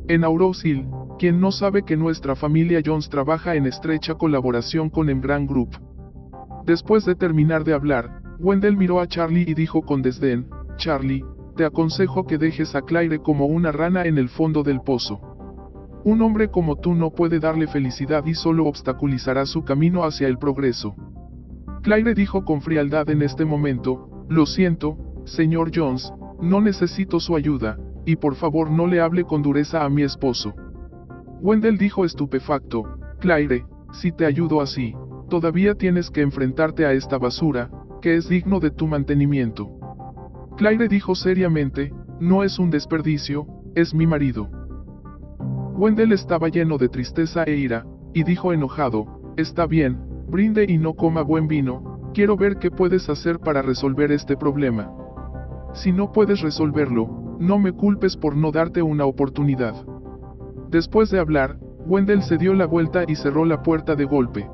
En 0.08 0.22
Aurosil, 0.22 0.86
quien 1.18 1.40
no 1.40 1.50
sabe 1.50 1.82
que 1.82 1.96
nuestra 1.96 2.36
familia 2.36 2.80
Jones 2.84 3.08
trabaja 3.08 3.54
en 3.54 3.66
estrecha 3.66 4.14
colaboración 4.14 4.90
con 4.90 5.08
Embran 5.08 5.46
Group. 5.46 5.70
Después 6.64 7.04
de 7.04 7.14
terminar 7.14 7.64
de 7.64 7.72
hablar, 7.72 8.20
Wendell 8.38 8.76
miró 8.76 9.00
a 9.00 9.06
Charlie 9.06 9.44
y 9.48 9.54
dijo 9.54 9.82
con 9.82 10.02
desdén, 10.02 10.48
Charlie, 10.76 11.24
te 11.56 11.64
aconsejo 11.64 12.26
que 12.26 12.36
dejes 12.36 12.74
a 12.74 12.82
Claire 12.82 13.20
como 13.20 13.46
una 13.46 13.72
rana 13.72 14.04
en 14.04 14.18
el 14.18 14.28
fondo 14.28 14.62
del 14.62 14.80
pozo. 14.82 15.20
Un 16.04 16.20
hombre 16.20 16.50
como 16.50 16.76
tú 16.76 16.94
no 16.94 17.10
puede 17.10 17.40
darle 17.40 17.66
felicidad 17.66 18.26
y 18.26 18.34
solo 18.34 18.66
obstaculizará 18.66 19.46
su 19.46 19.64
camino 19.64 20.04
hacia 20.04 20.28
el 20.28 20.38
progreso. 20.38 20.94
Claire 21.82 22.14
dijo 22.14 22.44
con 22.44 22.60
frialdad 22.60 23.08
en 23.10 23.22
este 23.22 23.44
momento, 23.44 24.26
lo 24.28 24.44
siento, 24.44 24.98
Señor 25.24 25.70
Jones, 25.74 26.12
no 26.40 26.60
necesito 26.60 27.20
su 27.20 27.36
ayuda, 27.36 27.78
y 28.04 28.16
por 28.16 28.34
favor 28.34 28.70
no 28.70 28.86
le 28.86 29.00
hable 29.00 29.24
con 29.24 29.42
dureza 29.42 29.84
a 29.84 29.88
mi 29.88 30.02
esposo. 30.02 30.54
Wendell 31.40 31.76
dijo 31.76 32.04
estupefacto, 32.04 32.98
Claire, 33.20 33.64
si 33.92 34.12
te 34.12 34.26
ayudo 34.26 34.60
así, 34.60 34.94
todavía 35.28 35.74
tienes 35.74 36.10
que 36.10 36.22
enfrentarte 36.22 36.86
a 36.86 36.92
esta 36.92 37.18
basura, 37.18 37.70
que 38.00 38.16
es 38.16 38.28
digno 38.28 38.60
de 38.60 38.70
tu 38.70 38.86
mantenimiento. 38.86 39.70
Claire 40.56 40.88
dijo 40.88 41.14
seriamente, 41.14 41.92
no 42.20 42.42
es 42.42 42.58
un 42.58 42.70
desperdicio, 42.70 43.46
es 43.74 43.94
mi 43.94 44.06
marido. 44.06 44.48
Wendell 45.74 46.12
estaba 46.12 46.48
lleno 46.48 46.78
de 46.78 46.88
tristeza 46.88 47.44
e 47.44 47.56
ira, 47.56 47.84
y 48.14 48.24
dijo 48.24 48.52
enojado, 48.52 49.34
está 49.36 49.66
bien, 49.66 49.98
brinde 50.28 50.64
y 50.66 50.78
no 50.78 50.94
coma 50.94 51.20
buen 51.22 51.48
vino, 51.48 52.10
quiero 52.14 52.36
ver 52.36 52.56
qué 52.56 52.70
puedes 52.70 53.10
hacer 53.10 53.38
para 53.40 53.60
resolver 53.60 54.10
este 54.10 54.38
problema. 54.38 54.90
Si 55.74 55.92
no 55.92 56.12
puedes 56.12 56.40
resolverlo, 56.40 57.36
no 57.38 57.58
me 57.58 57.72
culpes 57.72 58.16
por 58.16 58.34
no 58.34 58.50
darte 58.50 58.80
una 58.80 59.04
oportunidad. 59.04 59.74
Después 60.76 61.10
de 61.10 61.18
hablar, 61.18 61.56
Wendell 61.86 62.22
se 62.22 62.36
dio 62.36 62.52
la 62.52 62.66
vuelta 62.66 63.04
y 63.08 63.14
cerró 63.14 63.46
la 63.46 63.62
puerta 63.62 63.94
de 63.94 64.04
golpe. 64.04 64.46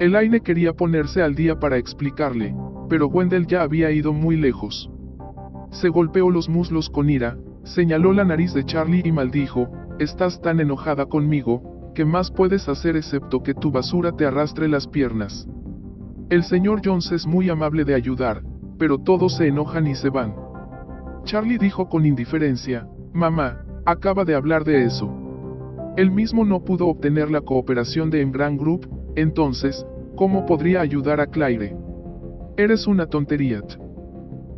Elaine 0.00 0.40
quería 0.40 0.72
ponerse 0.72 1.20
al 1.20 1.34
día 1.34 1.60
para 1.60 1.76
explicarle, 1.76 2.56
pero 2.88 3.08
Wendell 3.08 3.46
ya 3.46 3.60
había 3.60 3.90
ido 3.90 4.14
muy 4.14 4.38
lejos. 4.38 4.90
Se 5.70 5.90
golpeó 5.90 6.30
los 6.30 6.48
muslos 6.48 6.88
con 6.88 7.10
ira, 7.10 7.36
señaló 7.62 8.14
la 8.14 8.24
nariz 8.24 8.54
de 8.54 8.64
Charlie 8.64 9.02
y 9.04 9.12
maldijo, 9.12 9.68
estás 9.98 10.40
tan 10.40 10.60
enojada 10.60 11.04
conmigo, 11.04 11.92
¿qué 11.94 12.06
más 12.06 12.30
puedes 12.30 12.66
hacer 12.70 12.96
excepto 12.96 13.42
que 13.42 13.52
tu 13.52 13.70
basura 13.70 14.12
te 14.12 14.24
arrastre 14.24 14.66
las 14.66 14.88
piernas? 14.88 15.46
El 16.30 16.42
señor 16.42 16.80
Jones 16.82 17.12
es 17.12 17.26
muy 17.26 17.50
amable 17.50 17.84
de 17.84 17.94
ayudar, 17.94 18.42
pero 18.78 18.96
todos 18.96 19.36
se 19.36 19.48
enojan 19.48 19.88
y 19.88 19.94
se 19.94 20.08
van. 20.08 20.34
Charlie 21.24 21.58
dijo 21.58 21.90
con 21.90 22.06
indiferencia, 22.06 22.88
Mamá, 23.12 23.62
acaba 23.84 24.24
de 24.24 24.34
hablar 24.34 24.64
de 24.64 24.86
eso. 24.86 25.20
Él 25.96 26.10
mismo 26.10 26.44
no 26.44 26.64
pudo 26.64 26.88
obtener 26.88 27.30
la 27.30 27.40
cooperación 27.40 28.10
de 28.10 28.20
Embran 28.20 28.56
Group, 28.56 28.88
entonces, 29.14 29.86
¿cómo 30.16 30.44
podría 30.44 30.80
ayudar 30.80 31.20
a 31.20 31.28
Claire? 31.28 31.76
Eres 32.56 32.88
una 32.88 33.06
tontería. 33.06 33.62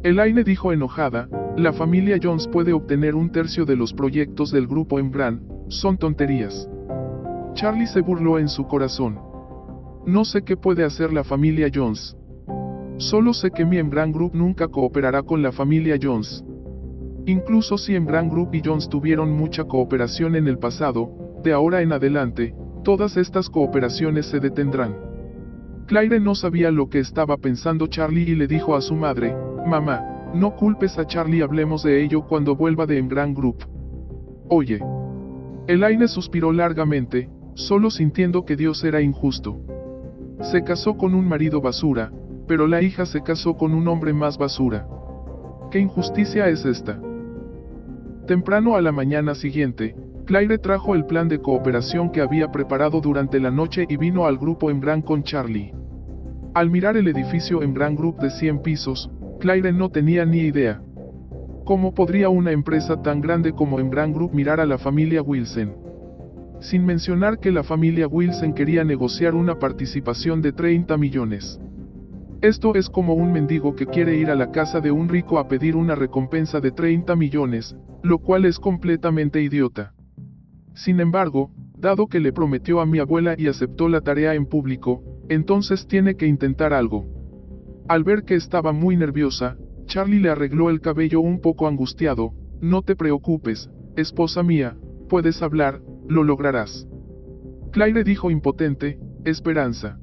Elaine 0.03 0.45
dijo 0.45 0.73
enojada, 0.73 1.29
la 1.57 1.73
familia 1.73 2.19
Jones 2.23 2.49
puede 2.49 2.73
obtener 2.73 3.15
un 3.15 3.31
tercio 3.31 3.67
de 3.67 3.77
los 3.77 3.93
proyectos 3.93 4.51
del 4.51 4.67
grupo 4.67 4.99
Embran, 4.99 5.43
son 5.69 5.99
tonterías. 5.99 6.69
Charlie 7.53 7.87
se 7.87 8.01
burló 8.01 8.39
en 8.39 8.49
su 8.49 8.67
corazón. 8.67 9.19
No 10.07 10.25
sé 10.25 10.43
qué 10.43 10.57
puede 10.57 10.85
hacer 10.85 11.13
la 11.13 11.25
familia 11.25 11.69
Jones. 11.75 12.17
Solo 12.99 13.35
sé 13.35 13.51
que 13.51 13.65
mi 13.67 13.77
Embran 13.77 14.13
Group 14.13 14.35
nunca 14.35 14.69
cooperará 14.69 15.23
con 15.23 15.43
la 15.43 15.53
familia 15.53 15.99
Jones. 16.01 16.45
Incluso 17.27 17.77
si 17.77 17.97
Embran 17.97 18.29
Group 18.31 18.55
y 18.55 18.63
Jones 18.65 18.89
tuvieron 18.89 19.33
mucha 19.33 19.65
cooperación 19.65 20.37
en 20.37 20.47
el 20.47 20.59
pasado, 20.59 21.11
de 21.43 21.53
ahora 21.53 21.83
en 21.83 21.93
adelante, 21.93 22.55
todas 22.85 23.17
estas 23.17 23.51
cooperaciones 23.51 24.27
se 24.27 24.39
detendrán. 24.39 24.97
Claire 25.87 26.21
no 26.21 26.37
sabía 26.37 26.71
lo 26.71 26.89
que 26.89 27.01
estaba 27.01 27.37
pensando 27.37 27.89
Charlie 27.89 28.31
y 28.31 28.35
le 28.37 28.47
dijo 28.47 28.77
a 28.77 28.81
su 28.81 28.95
madre, 28.95 29.35
Mamá, 29.67 30.31
no 30.35 30.55
culpes 30.55 30.99
a 30.99 31.07
Charlie 31.07 31.43
hablemos 31.43 31.83
de 31.83 32.01
ello 32.05 32.23
cuando 32.29 32.55
vuelva 32.55 32.87
de 32.87 32.99
Embran 32.99 33.35
Group. 33.35 33.65
Oye. 34.49 34.81
Elaine 35.67 36.07
suspiró 36.07 36.53
largamente, 36.53 37.29
solo 37.55 37.91
sintiendo 37.91 38.45
que 38.45 38.55
Dios 38.55 38.85
era 38.85 39.01
injusto. 39.01 39.59
Se 40.43 40.63
casó 40.63 40.97
con 40.97 41.13
un 41.13 41.27
marido 41.27 41.61
basura, 41.61 42.13
pero 42.47 42.69
la 42.69 42.83
hija 42.83 43.05
se 43.05 43.23
casó 43.23 43.57
con 43.57 43.75
un 43.75 43.89
hombre 43.89 44.13
más 44.13 44.39
basura. 44.39 44.87
¿Qué 45.73 45.81
injusticia 45.81 46.49
es 46.49 46.65
esta? 46.65 47.01
Temprano 48.27 48.75
a 48.75 48.83
la 48.83 48.91
mañana 48.91 49.37
siguiente, 49.37 49.95
Claire 50.25 50.59
trajo 50.59 50.97
el 50.97 51.07
plan 51.07 51.29
de 51.29 51.39
cooperación 51.39 52.11
que 52.11 52.21
había 52.21 52.51
preparado 52.51 53.01
durante 53.01 53.39
la 53.39 53.53
noche 53.53 53.87
y 53.89 53.97
vino 53.97 54.27
al 54.27 54.37
grupo 54.37 54.69
Embran 54.69 55.01
con 55.01 55.23
Charlie. 55.23 55.73
Al 56.53 56.69
mirar 56.69 56.97
el 56.97 57.07
edificio 57.07 57.63
Embran 57.63 57.95
Group 57.95 58.19
de 58.19 58.31
100 58.31 58.63
pisos, 58.63 59.13
Claire 59.39 59.73
no 59.73 59.91
tenía 59.91 60.25
ni 60.25 60.39
idea. 60.39 60.83
¿Cómo 61.65 61.95
podría 61.95 62.29
una 62.29 62.51
empresa 62.51 63.01
tan 63.01 63.21
grande 63.21 63.53
como 63.53 63.79
Embran 63.79 64.13
Group 64.13 64.35
mirar 64.35 64.59
a 64.59 64.67
la 64.67 64.79
familia 64.79 65.23
Wilson? 65.23 65.77
Sin 66.59 66.85
mencionar 66.85 67.39
que 67.39 67.53
la 67.53 67.63
familia 67.63 68.09
Wilson 68.09 68.55
quería 68.55 68.83
negociar 68.83 69.37
una 69.37 69.61
participación 69.61 70.43
de 70.43 70.51
30 70.51 70.97
millones. 70.97 71.61
Esto 72.43 72.75
es 72.75 72.91
como 72.91 73.15
un 73.15 73.33
mendigo 73.33 73.75
que 73.75 73.87
quiere 73.87 74.17
ir 74.17 74.31
a 74.31 74.35
la 74.35 74.51
casa 74.51 74.81
de 74.81 74.91
un 74.91 75.09
rico 75.09 75.39
a 75.39 75.49
pedir 75.49 75.75
una 75.75 75.95
recompensa 75.95 76.61
de 76.61 76.71
30 76.71 77.17
millones, 77.17 77.75
lo 78.03 78.19
cual 78.19 78.45
es 78.45 78.59
completamente 78.59 79.43
idiota. 79.43 79.95
Sin 80.75 81.01
embargo, 81.01 81.51
dado 81.79 82.07
que 82.09 82.21
le 82.21 82.35
prometió 82.35 82.81
a 82.81 82.87
mi 82.87 82.99
abuela 82.99 83.35
y 83.39 83.49
aceptó 83.49 83.89
la 83.89 84.03
tarea 84.03 84.35
en 84.35 84.45
público, 84.45 85.03
entonces 85.31 85.87
tiene 85.87 86.17
que 86.17 86.27
intentar 86.27 86.75
algo. 86.75 87.07
Al 87.89 88.05
ver 88.05 88.25
que 88.25 88.35
estaba 88.35 88.73
muy 88.73 88.97
nerviosa, 88.97 89.57
Charlie 89.87 90.21
le 90.21 90.29
arregló 90.29 90.69
el 90.69 90.83
cabello 90.83 91.21
un 91.21 91.41
poco 91.41 91.67
angustiado, 91.67 92.33
no 92.61 92.83
te 92.83 92.97
preocupes, 92.97 93.71
esposa 93.97 94.43
mía, 94.43 94.77
puedes 95.09 95.41
hablar, 95.41 95.81
lo 96.07 96.23
lograrás. 96.23 96.87
Claire 97.73 98.05
dijo 98.05 98.31
impotente, 98.31 98.99
Esperanza. 99.25 99.99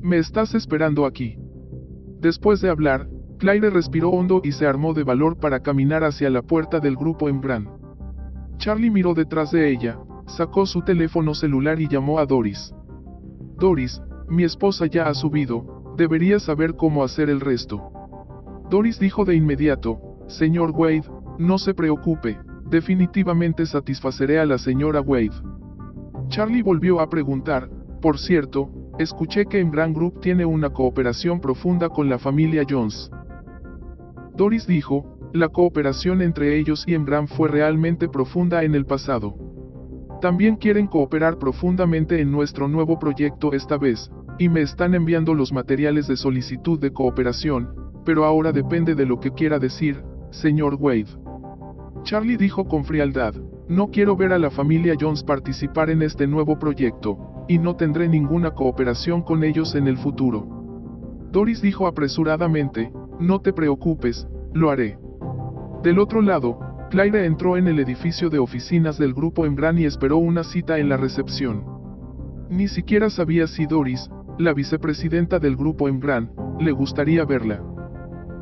Me 0.00 0.18
estás 0.18 0.54
esperando 0.54 1.04
aquí. 1.04 1.38
Después 2.20 2.60
de 2.60 2.70
hablar, 2.70 3.08
Claire 3.38 3.70
respiró 3.70 4.10
hondo 4.10 4.40
y 4.42 4.52
se 4.52 4.66
armó 4.66 4.94
de 4.94 5.04
valor 5.04 5.38
para 5.38 5.60
caminar 5.60 6.02
hacia 6.02 6.28
la 6.30 6.42
puerta 6.42 6.80
del 6.80 6.96
grupo 6.96 7.28
Embran. 7.28 7.68
Charlie 8.56 8.90
miró 8.90 9.14
detrás 9.14 9.52
de 9.52 9.70
ella, 9.70 9.98
sacó 10.26 10.66
su 10.66 10.82
teléfono 10.82 11.34
celular 11.34 11.80
y 11.80 11.86
llamó 11.86 12.18
a 12.18 12.26
Doris. 12.26 12.74
Doris, 13.56 14.02
mi 14.28 14.42
esposa 14.42 14.86
ya 14.86 15.08
ha 15.08 15.14
subido, 15.14 15.94
debería 15.96 16.40
saber 16.40 16.74
cómo 16.74 17.04
hacer 17.04 17.30
el 17.30 17.40
resto. 17.40 17.92
Doris 18.68 18.98
dijo 18.98 19.24
de 19.24 19.36
inmediato, 19.36 20.00
señor 20.26 20.72
Wade, 20.72 21.04
no 21.38 21.58
se 21.58 21.74
preocupe, 21.74 22.36
definitivamente 22.68 23.64
satisfaceré 23.64 24.40
a 24.40 24.46
la 24.46 24.58
señora 24.58 25.00
Wade. 25.00 25.30
Charlie 26.28 26.62
volvió 26.62 27.00
a 27.00 27.08
preguntar, 27.08 27.70
por 28.02 28.18
cierto, 28.18 28.70
Escuché 28.98 29.46
que 29.46 29.60
Embran 29.60 29.92
Group 29.92 30.20
tiene 30.20 30.44
una 30.44 30.70
cooperación 30.70 31.40
profunda 31.40 31.88
con 31.88 32.08
la 32.08 32.18
familia 32.18 32.64
Jones. 32.68 33.12
Doris 34.34 34.66
dijo, 34.66 35.16
la 35.32 35.48
cooperación 35.48 36.20
entre 36.20 36.58
ellos 36.58 36.82
y 36.84 36.94
Embran 36.94 37.28
fue 37.28 37.48
realmente 37.48 38.08
profunda 38.08 38.64
en 38.64 38.74
el 38.74 38.86
pasado. 38.86 39.36
También 40.20 40.56
quieren 40.56 40.88
cooperar 40.88 41.38
profundamente 41.38 42.20
en 42.20 42.32
nuestro 42.32 42.66
nuevo 42.66 42.98
proyecto 42.98 43.52
esta 43.52 43.78
vez, 43.78 44.10
y 44.36 44.48
me 44.48 44.62
están 44.62 44.96
enviando 44.96 45.32
los 45.32 45.52
materiales 45.52 46.08
de 46.08 46.16
solicitud 46.16 46.80
de 46.80 46.92
cooperación, 46.92 47.68
pero 48.04 48.24
ahora 48.24 48.50
depende 48.50 48.96
de 48.96 49.06
lo 49.06 49.20
que 49.20 49.30
quiera 49.30 49.60
decir, 49.60 50.02
señor 50.30 50.74
Wade. 50.74 51.06
Charlie 52.02 52.36
dijo 52.36 52.66
con 52.66 52.84
frialdad, 52.84 53.36
no 53.68 53.92
quiero 53.92 54.16
ver 54.16 54.32
a 54.32 54.38
la 54.40 54.50
familia 54.50 54.96
Jones 55.00 55.22
participar 55.22 55.88
en 55.88 56.02
este 56.02 56.26
nuevo 56.26 56.58
proyecto 56.58 57.37
y 57.48 57.58
no 57.58 57.74
tendré 57.76 58.08
ninguna 58.08 58.52
cooperación 58.52 59.22
con 59.22 59.42
ellos 59.42 59.74
en 59.74 59.88
el 59.88 59.96
futuro. 59.96 60.46
Doris 61.32 61.60
dijo 61.60 61.86
apresuradamente, 61.86 62.92
no 63.18 63.40
te 63.40 63.52
preocupes, 63.52 64.28
lo 64.52 64.70
haré. 64.70 64.98
Del 65.82 65.98
otro 65.98 66.22
lado, 66.22 66.58
Claire 66.90 67.26
entró 67.26 67.56
en 67.56 67.68
el 67.68 67.78
edificio 67.80 68.30
de 68.30 68.38
oficinas 68.38 68.98
del 68.98 69.12
grupo 69.12 69.44
Embran 69.44 69.78
y 69.78 69.84
esperó 69.84 70.18
una 70.18 70.44
cita 70.44 70.78
en 70.78 70.88
la 70.88 70.96
recepción. 70.96 71.64
Ni 72.48 72.68
siquiera 72.68 73.10
sabía 73.10 73.46
si 73.46 73.66
Doris, 73.66 74.10
la 74.38 74.54
vicepresidenta 74.54 75.38
del 75.38 75.56
grupo 75.56 75.88
Embran, 75.88 76.30
le 76.60 76.72
gustaría 76.72 77.24
verla. 77.24 77.62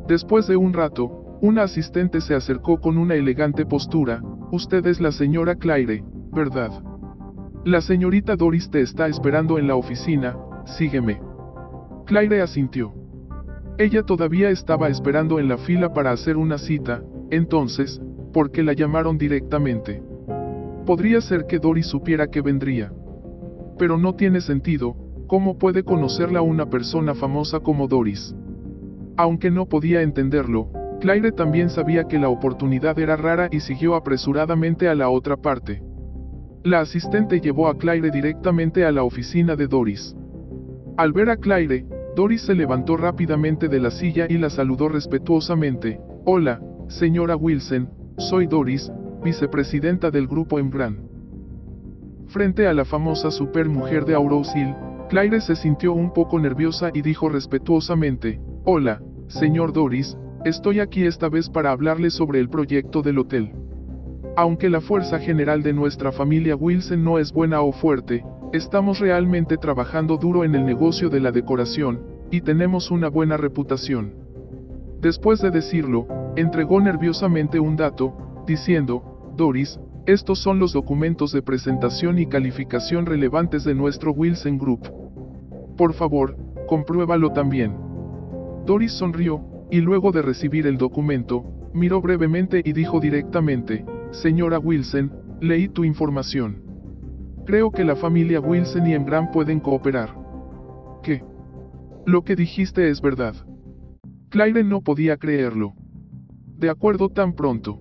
Después 0.06 0.46
de 0.46 0.56
un 0.56 0.72
rato, 0.72 1.38
una 1.40 1.64
asistente 1.64 2.20
se 2.20 2.34
acercó 2.34 2.80
con 2.80 2.98
una 2.98 3.14
elegante 3.14 3.66
postura, 3.66 4.22
usted 4.52 4.86
es 4.86 5.00
la 5.00 5.10
señora 5.10 5.56
Claire, 5.56 6.04
¿verdad? 6.32 6.70
La 7.66 7.80
señorita 7.80 8.37
Doris 8.37 8.70
te 8.70 8.80
está 8.80 9.08
esperando 9.08 9.58
en 9.58 9.66
la 9.66 9.75
oficina, 9.75 10.37
sígueme. 10.66 11.20
Claire 12.04 12.40
asintió. 12.40 12.94
Ella 13.76 14.04
todavía 14.04 14.50
estaba 14.50 14.88
esperando 14.88 15.40
en 15.40 15.49
la 15.49 15.58
fila 15.58 15.92
para 15.92 16.12
hacer 16.12 16.37
una 16.37 16.58
cita, 16.58 17.02
entonces, 17.28 18.00
¿por 18.32 18.52
qué 18.52 18.62
la 18.62 18.73
llamaron 18.73 19.18
directamente? 19.18 20.00
Podría 20.87 21.20
ser 21.20 21.46
que 21.49 21.58
Doris 21.58 21.87
supiera 21.87 22.28
que 22.28 22.40
vendría. 22.40 22.92
Pero 23.80 23.99
no 23.99 24.14
tiene 24.14 24.40
sentido, 24.40 24.94
¿cómo 25.26 25.58
puede 25.58 25.82
conocerla 25.82 26.42
una 26.42 26.70
persona 26.70 27.16
famosa 27.16 27.58
como 27.58 27.88
Doris? 27.88 28.32
Aunque 29.16 29.50
no 29.50 29.66
podía 29.66 30.02
entenderlo, 30.02 30.70
Claire 31.00 31.32
también 31.32 31.68
sabía 31.70 32.04
que 32.04 32.20
la 32.20 32.28
oportunidad 32.28 32.96
era 33.00 33.16
rara 33.16 33.49
y 33.50 33.58
siguió 33.58 33.96
apresuradamente 33.96 34.88
a 34.88 34.94
la 34.94 35.08
otra 35.08 35.37
parte. 35.37 35.82
La 36.66 36.80
asistente 36.80 37.40
llevó 37.40 37.68
a 37.68 37.78
Claire 37.78 38.11
directamente 38.11 38.85
a 38.85 38.90
la 38.90 39.04
oficina 39.04 39.54
de 39.54 39.68
Doris. 39.68 40.16
Al 40.96 41.12
ver 41.12 41.30
a 41.30 41.37
Claire, 41.37 41.87
Doris 42.16 42.42
se 42.42 42.56
levantó 42.56 42.96
rápidamente 42.96 43.68
de 43.68 43.78
la 43.78 43.92
silla 43.92 44.26
y 44.28 44.37
la 44.37 44.50
saludó 44.50 44.88
respetuosamente. 44.88 46.00
Hola, 46.25 46.61
señora 46.88 47.37
Wilson, 47.37 47.88
soy 48.18 48.49
Doris, 48.49 48.90
vicepresidenta 49.23 50.11
del 50.11 50.26
grupo 50.26 50.58
Embran. 50.58 51.08
Frente 52.26 52.66
a 52.66 52.75
la 52.75 52.85
famosa 52.85 53.30
supermujer 53.30 54.04
de 54.04 54.14
Aurosil, 54.14 54.75
Claire 55.08 55.40
se 55.42 55.54
sintió 55.54 55.92
un 55.92 56.12
poco 56.12 56.37
nerviosa 56.40 56.90
y 56.92 57.00
dijo 57.00 57.28
respetuosamente, 57.28 58.40
Hola, 58.64 59.00
señor 59.28 59.73
Doris, 59.73 60.16
estoy 60.44 60.80
aquí 60.80 61.04
esta 61.04 61.28
vez 61.28 61.49
para 61.49 61.70
hablarle 61.70 62.11
sobre 62.11 62.40
el 62.40 62.49
proyecto 62.49 63.02
del 63.02 63.20
hotel. 63.20 63.52
Aunque 64.38 64.69
la 64.69 64.83
fuerza 64.83 65.19
general 65.19 65.62
de 65.62 65.73
nuestra 65.73 66.12
familia 66.12 66.57
Wilson 66.57 67.02
no 67.02 67.19
es 67.19 67.33
buena 67.33 67.62
o 67.62 67.73
fuerte, 67.73 68.23
estamos 68.52 68.99
realmente 68.99 69.57
trabajando 69.57 70.19
duro 70.19 70.45
en 70.45 70.55
el 70.55 70.66
negocio 70.66 71.09
de 71.09 71.21
la 71.21 71.33
decoración, 71.33 72.02
y 72.31 72.43
tenemos 72.43 72.90
una 72.90 73.09
buena 73.09 73.38
reputación. 73.38 74.12
Después 75.00 75.40
de 75.40 75.50
decirlo, 75.50 76.07
entregó 76.37 76.83
nerviosamente 76.83 77.59
un 77.59 77.76
dato, 77.76 78.45
diciendo, 78.47 79.33
Doris, 79.38 79.81
estos 80.05 80.38
son 80.38 80.59
los 80.59 80.75
documentos 80.75 81.33
de 81.33 81.40
presentación 81.40 82.19
y 82.19 82.26
calificación 82.26 83.07
relevantes 83.07 83.64
de 83.64 83.75
nuestro 83.75 84.12
Wilson 84.12 84.59
Group. 84.59 84.93
Por 85.78 85.95
favor, 85.95 86.37
compruébalo 86.69 87.33
también. 87.33 87.75
Doris 88.66 88.93
sonrió, 88.93 89.40
y 89.71 89.81
luego 89.81 90.12
de 90.12 90.21
recibir 90.21 90.66
el 90.66 90.76
documento, 90.76 91.43
miró 91.73 92.02
brevemente 92.02 92.61
y 92.62 92.73
dijo 92.75 93.00
directamente, 93.00 93.85
Señora 94.23 94.58
Wilson, 94.58 95.12
leí 95.42 95.68
tu 95.68 95.85
información. 95.85 96.62
Creo 97.44 97.70
que 97.70 97.85
la 97.85 97.96
familia 97.96 98.40
Wilson 98.40 98.87
y 98.87 98.94
Embran 98.94 99.30
pueden 99.30 99.61
cooperar. 99.61 100.16
¿Qué? 101.02 101.23
Lo 102.06 102.23
que 102.23 102.35
dijiste 102.35 102.88
es 102.88 103.02
verdad. 103.02 103.35
Claire 104.30 104.64
no 104.64 104.80
podía 104.80 105.18
creerlo. 105.18 105.75
De 106.56 106.70
acuerdo 106.70 107.11
tan 107.11 107.35
pronto. 107.35 107.78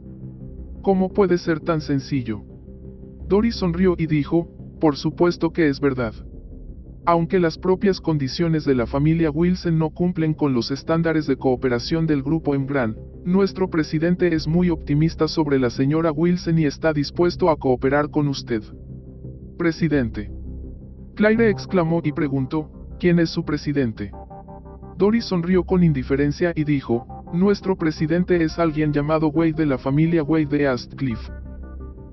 ¿Cómo 0.82 1.14
puede 1.14 1.38
ser 1.38 1.62
tan 1.62 1.80
sencillo? 1.80 2.44
Doris 3.30 3.56
sonrió 3.56 3.96
y 3.98 4.06
dijo, 4.06 4.50
por 4.82 4.98
supuesto 4.98 5.52
que 5.52 5.70
es 5.70 5.80
verdad. 5.80 6.14
Aunque 7.08 7.40
las 7.40 7.60
propias 7.60 8.02
condiciones 8.02 8.66
de 8.66 8.74
la 8.74 8.88
familia 8.88 9.30
Wilson 9.30 9.78
no 9.78 9.92
cumplen 9.92 10.34
con 10.34 10.56
los 10.56 10.72
estándares 10.72 11.28
de 11.28 11.38
cooperación 11.38 12.08
del 12.08 12.24
grupo 12.24 12.56
Embran, 12.56 12.96
nuestro 13.24 13.70
presidente 13.70 14.34
es 14.34 14.48
muy 14.48 14.72
optimista 14.72 15.28
sobre 15.28 15.60
la 15.60 15.70
señora 15.70 16.12
Wilson 16.12 16.58
y 16.58 16.66
está 16.66 16.94
dispuesto 16.94 17.52
a 17.52 17.58
cooperar 17.58 18.10
con 18.10 18.28
usted. 18.28 18.64
Presidente. 19.56 20.32
Claire 21.14 21.52
exclamó 21.52 22.02
y 22.04 22.12
preguntó, 22.12 22.72
¿quién 23.00 23.20
es 23.20 23.30
su 23.30 23.46
presidente? 23.46 24.12
Doris 24.98 25.26
sonrió 25.26 25.64
con 25.64 25.84
indiferencia 25.84 26.54
y 26.56 26.64
dijo, 26.64 27.06
nuestro 27.34 27.76
presidente 27.78 28.44
es 28.44 28.58
alguien 28.58 28.92
llamado 28.92 29.28
Wade 29.28 29.54
de 29.54 29.66
la 29.68 29.78
familia 29.78 30.24
Wade 30.24 30.46
de 30.46 30.68
Astcliff. 30.68 31.20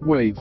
Wade. 0.03 0.35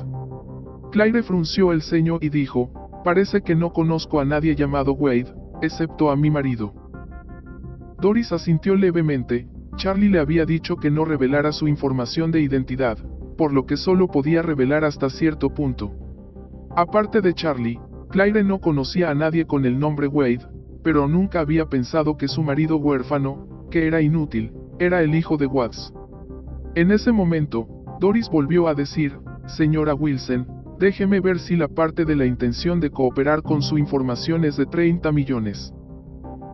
Claire 0.91 1.23
frunció 1.23 1.71
el 1.71 1.81
ceño 1.81 2.17
y 2.19 2.29
dijo, 2.29 2.80
Parece 3.03 3.41
que 3.41 3.55
no 3.55 3.73
conozco 3.73 4.19
a 4.19 4.25
nadie 4.25 4.55
llamado 4.55 4.93
Wade, 4.93 5.33
excepto 5.61 6.11
a 6.11 6.15
mi 6.15 6.29
marido. 6.29 6.73
Doris 7.99 8.31
asintió 8.31 8.75
levemente, 8.75 9.47
Charlie 9.75 10.09
le 10.09 10.19
había 10.19 10.45
dicho 10.45 10.75
que 10.75 10.91
no 10.91 11.05
revelara 11.05 11.51
su 11.51 11.67
información 11.67 12.31
de 12.31 12.41
identidad, 12.41 12.97
por 13.37 13.53
lo 13.53 13.65
que 13.65 13.77
solo 13.77 14.07
podía 14.07 14.41
revelar 14.41 14.83
hasta 14.83 15.09
cierto 15.09 15.49
punto. 15.53 15.93
Aparte 16.75 17.21
de 17.21 17.33
Charlie, 17.33 17.79
Claire 18.09 18.43
no 18.43 18.59
conocía 18.59 19.09
a 19.09 19.15
nadie 19.15 19.45
con 19.45 19.65
el 19.65 19.79
nombre 19.79 20.07
Wade, 20.07 20.45
pero 20.83 21.07
nunca 21.07 21.39
había 21.39 21.65
pensado 21.65 22.17
que 22.17 22.27
su 22.27 22.43
marido 22.43 22.77
huérfano, 22.77 23.67
que 23.71 23.87
era 23.87 24.01
inútil, 24.01 24.51
era 24.79 25.01
el 25.01 25.15
hijo 25.15 25.37
de 25.37 25.47
Watts. 25.47 25.93
En 26.75 26.91
ese 26.91 27.11
momento, 27.11 27.67
Doris 27.99 28.29
volvió 28.29 28.67
a 28.67 28.73
decir, 28.73 29.17
señora 29.45 29.93
Wilson, 29.93 30.60
Déjeme 30.81 31.19
ver 31.19 31.37
si 31.37 31.55
la 31.55 31.67
parte 31.67 32.05
de 32.05 32.15
la 32.15 32.25
intención 32.25 32.79
de 32.79 32.89
cooperar 32.89 33.43
con 33.43 33.61
su 33.61 33.77
información 33.77 34.43
es 34.45 34.57
de 34.57 34.65
30 34.65 35.11
millones. 35.11 35.71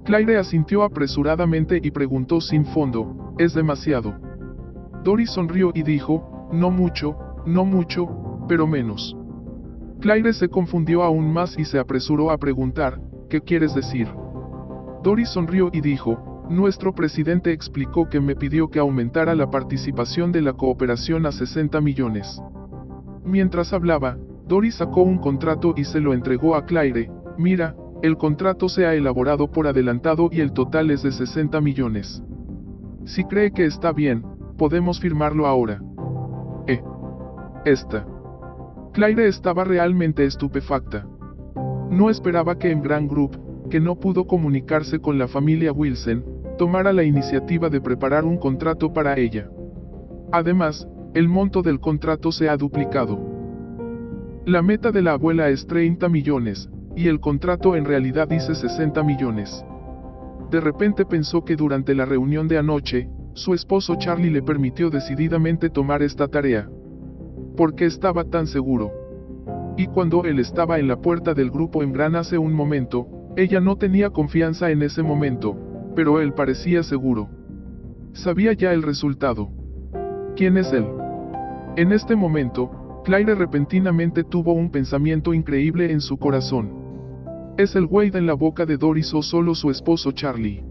Claire 0.03 0.35
asintió 0.35 0.83
apresuradamente 0.83 1.79
y 1.81 1.91
preguntó 1.91 2.41
sin 2.41 2.65
fondo, 2.65 3.33
¿es 3.37 3.53
demasiado? 3.53 4.19
Doris 5.01 5.29
sonrió 5.29 5.71
y 5.73 5.81
dijo, 5.81 6.49
no 6.51 6.71
mucho, 6.71 7.15
no 7.45 7.63
mucho, 7.63 8.43
pero 8.49 8.67
menos. 8.67 9.15
Claire 10.01 10.33
se 10.33 10.49
confundió 10.49 11.03
aún 11.03 11.31
más 11.31 11.57
y 11.57 11.63
se 11.63 11.79
apresuró 11.79 12.29
a 12.29 12.37
preguntar, 12.37 12.99
¿qué 13.29 13.39
quieres 13.39 13.73
decir? 13.75 14.09
Doris 15.03 15.29
sonrió 15.29 15.69
y 15.71 15.79
dijo, 15.79 16.43
nuestro 16.49 16.93
presidente 16.93 17.53
explicó 17.53 18.09
que 18.09 18.19
me 18.19 18.35
pidió 18.35 18.67
que 18.67 18.79
aumentara 18.79 19.35
la 19.35 19.49
participación 19.49 20.33
de 20.33 20.41
la 20.41 20.51
cooperación 20.51 21.25
a 21.25 21.31
60 21.31 21.79
millones. 21.79 22.41
Mientras 23.27 23.73
hablaba, 23.73 24.17
Doris 24.47 24.75
sacó 24.75 25.03
un 25.03 25.17
contrato 25.17 25.73
y 25.75 25.83
se 25.83 25.99
lo 25.99 26.13
entregó 26.13 26.55
a 26.55 26.65
Claire. 26.65 27.11
Mira, 27.37 27.75
el 28.01 28.15
contrato 28.15 28.69
se 28.69 28.85
ha 28.85 28.93
elaborado 28.95 29.51
por 29.51 29.67
adelantado 29.67 30.29
y 30.31 30.39
el 30.39 30.53
total 30.53 30.91
es 30.91 31.03
de 31.03 31.11
60 31.11 31.59
millones. 31.59 32.23
Si 33.03 33.25
cree 33.25 33.51
que 33.51 33.65
está 33.65 33.91
bien, 33.91 34.23
podemos 34.57 35.01
firmarlo 35.01 35.45
ahora. 35.45 35.81
Eh. 36.67 36.81
Esta. 37.65 38.07
Claire 38.93 39.27
estaba 39.27 39.65
realmente 39.65 40.23
estupefacta. 40.23 41.05
No 41.91 42.09
esperaba 42.09 42.57
que 42.57 42.71
en 42.71 42.81
Grand 42.81 43.09
Group, 43.09 43.37
que 43.69 43.81
no 43.81 43.99
pudo 43.99 44.25
comunicarse 44.25 44.99
con 44.99 45.17
la 45.17 45.27
familia 45.27 45.73
Wilson, 45.73 46.23
tomara 46.57 46.93
la 46.93 47.03
iniciativa 47.03 47.69
de 47.69 47.81
preparar 47.81 48.23
un 48.23 48.37
contrato 48.37 48.93
para 48.93 49.17
ella. 49.17 49.49
Además, 50.31 50.87
el 51.17 51.29
monto 51.29 51.63
del 51.63 51.79
contrato 51.79 52.31
se 52.31 52.47
ha 52.47 52.55
duplicado. 52.57 53.19
La 54.45 54.61
meta 54.61 54.91
de 54.91 55.01
la 55.01 55.13
abuela 55.13 55.49
es 55.49 55.65
30 55.65 56.07
millones, 56.09 56.69
y 56.95 57.07
el 57.07 57.19
contrato 57.19 57.75
en 57.75 57.85
realidad 57.85 58.27
dice 58.27 58.53
60 58.53 59.01
millones. 59.01 59.65
De 60.51 60.61
repente 60.61 61.05
pensó 61.05 61.43
que 61.43 61.55
durante 61.55 61.95
la 61.95 62.05
reunión 62.05 62.47
de 62.47 62.59
anoche, 62.59 63.09
su 63.33 63.55
esposo 63.55 63.95
Charlie 63.95 64.29
le 64.29 64.43
permitió 64.43 64.91
decididamente 64.91 65.71
tomar 65.71 66.03
esta 66.03 66.27
tarea. 66.27 66.69
Porque 67.55 67.85
estaba 67.85 68.23
tan 68.23 68.45
seguro. 68.45 68.91
Y 69.75 69.87
cuando 69.87 70.23
él 70.23 70.37
estaba 70.37 70.77
en 70.77 70.87
la 70.87 70.97
puerta 70.97 71.33
del 71.33 71.49
grupo 71.49 71.81
en 71.81 71.93
Gran 71.93 72.15
hace 72.15 72.37
un 72.37 72.53
momento, 72.53 73.07
ella 73.35 73.59
no 73.59 73.75
tenía 73.75 74.11
confianza 74.11 74.69
en 74.69 74.83
ese 74.83 75.01
momento, 75.01 75.57
pero 75.95 76.21
él 76.21 76.33
parecía 76.33 76.83
seguro. 76.83 77.27
Sabía 78.13 78.53
ya 78.53 78.71
el 78.71 78.83
resultado. 78.83 79.49
¿Quién 80.35 80.57
es 80.57 80.71
él? 80.73 80.85
En 81.77 81.91
este 81.91 82.15
momento, 82.15 83.03
Claire 83.05 83.35
repentinamente 83.35 84.23
tuvo 84.23 84.51
un 84.53 84.71
pensamiento 84.71 85.31
increíble 85.31 85.91
en 85.91 86.01
su 86.01 86.17
corazón. 86.17 86.73
¿Es 87.55 87.75
el 87.75 87.85
Wade 87.85 88.17
en 88.17 88.25
la 88.25 88.33
boca 88.33 88.65
de 88.65 88.77
Doris 88.77 89.13
o 89.13 89.21
solo 89.21 89.53
su 89.53 89.69
esposo 89.69 90.11
Charlie? 90.11 90.63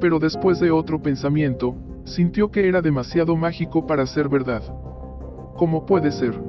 Pero 0.00 0.20
después 0.20 0.60
de 0.60 0.70
otro 0.70 1.02
pensamiento, 1.02 1.74
sintió 2.04 2.48
que 2.48 2.68
era 2.68 2.80
demasiado 2.80 3.34
mágico 3.34 3.88
para 3.88 4.06
ser 4.06 4.28
verdad. 4.28 4.62
¿Cómo 5.56 5.84
puede 5.84 6.12
ser? 6.12 6.40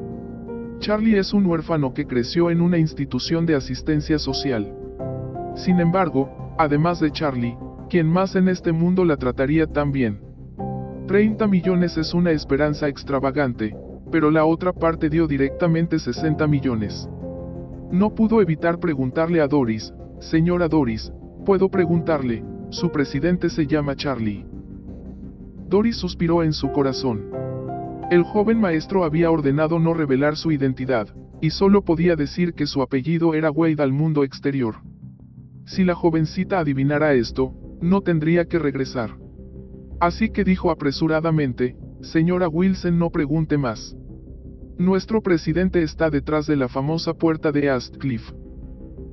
Charlie 0.78 1.18
es 1.18 1.34
un 1.34 1.48
huérfano 1.48 1.92
que 1.92 2.06
creció 2.06 2.52
en 2.52 2.62
una 2.62 2.78
institución 2.78 3.48
de 3.48 3.56
asistencia 3.56 4.20
social. 4.20 4.72
Sin 5.56 5.80
embargo, 5.80 6.54
además 6.60 7.00
de 7.00 7.10
Charlie, 7.10 7.58
¿quién 7.90 8.06
más 8.06 8.36
en 8.36 8.48
este 8.48 8.74
mundo 8.74 9.06
la 9.06 9.18
trataría 9.18 9.66
tan 9.66 9.92
bien? 9.92 10.31
30 11.12 11.46
millones 11.48 11.98
es 11.98 12.14
una 12.14 12.32
esperanza 12.32 12.88
extravagante, 12.88 13.76
pero 14.14 14.32
la 14.32 14.46
otra 14.46 14.72
parte 14.72 15.10
dio 15.10 15.28
directamente 15.28 16.00
60 16.00 16.48
millones. 16.48 17.06
No 17.92 18.16
pudo 18.16 18.42
evitar 18.42 18.80
preguntarle 18.80 19.42
a 19.42 19.48
Doris, 19.50 19.94
señora 20.22 20.70
Doris, 20.70 21.12
puedo 21.46 21.68
preguntarle, 21.68 22.46
su 22.70 22.94
presidente 22.94 23.50
se 23.50 23.68
llama 23.68 23.98
Charlie. 23.98 24.46
Doris 25.68 25.98
suspiró 25.98 26.44
en 26.44 26.54
su 26.54 26.72
corazón. 26.72 27.30
El 28.10 28.24
joven 28.24 28.62
maestro 28.62 29.04
había 29.04 29.32
ordenado 29.32 29.80
no 29.80 29.94
revelar 29.94 30.38
su 30.38 30.54
identidad, 30.54 31.10
y 31.42 31.50
solo 31.50 31.84
podía 31.84 32.16
decir 32.16 32.54
que 32.54 32.68
su 32.68 32.82
apellido 32.82 33.34
era 33.34 33.52
Wade 33.52 33.84
al 33.84 33.92
mundo 33.92 34.24
exterior. 34.24 34.76
Si 35.66 35.84
la 35.84 35.94
jovencita 35.94 36.60
adivinara 36.60 37.12
esto, 37.16 37.54
no 37.82 38.00
tendría 38.00 38.46
que 38.46 38.60
regresar. 38.60 39.21
Así 40.02 40.32
que 40.32 40.44
dijo 40.44 40.72
apresuradamente, 40.72 41.76
señora 42.02 42.48
Wilson 42.48 42.98
no 42.98 43.12
pregunte 43.12 43.60
más. 43.60 43.96
Nuestro 44.80 45.22
presidente 45.22 45.84
está 45.84 46.10
detrás 46.10 46.48
de 46.48 46.56
la 46.56 46.68
famosa 46.68 47.14
puerta 47.14 47.52
de 47.52 47.70
Astcliff. 47.70 48.32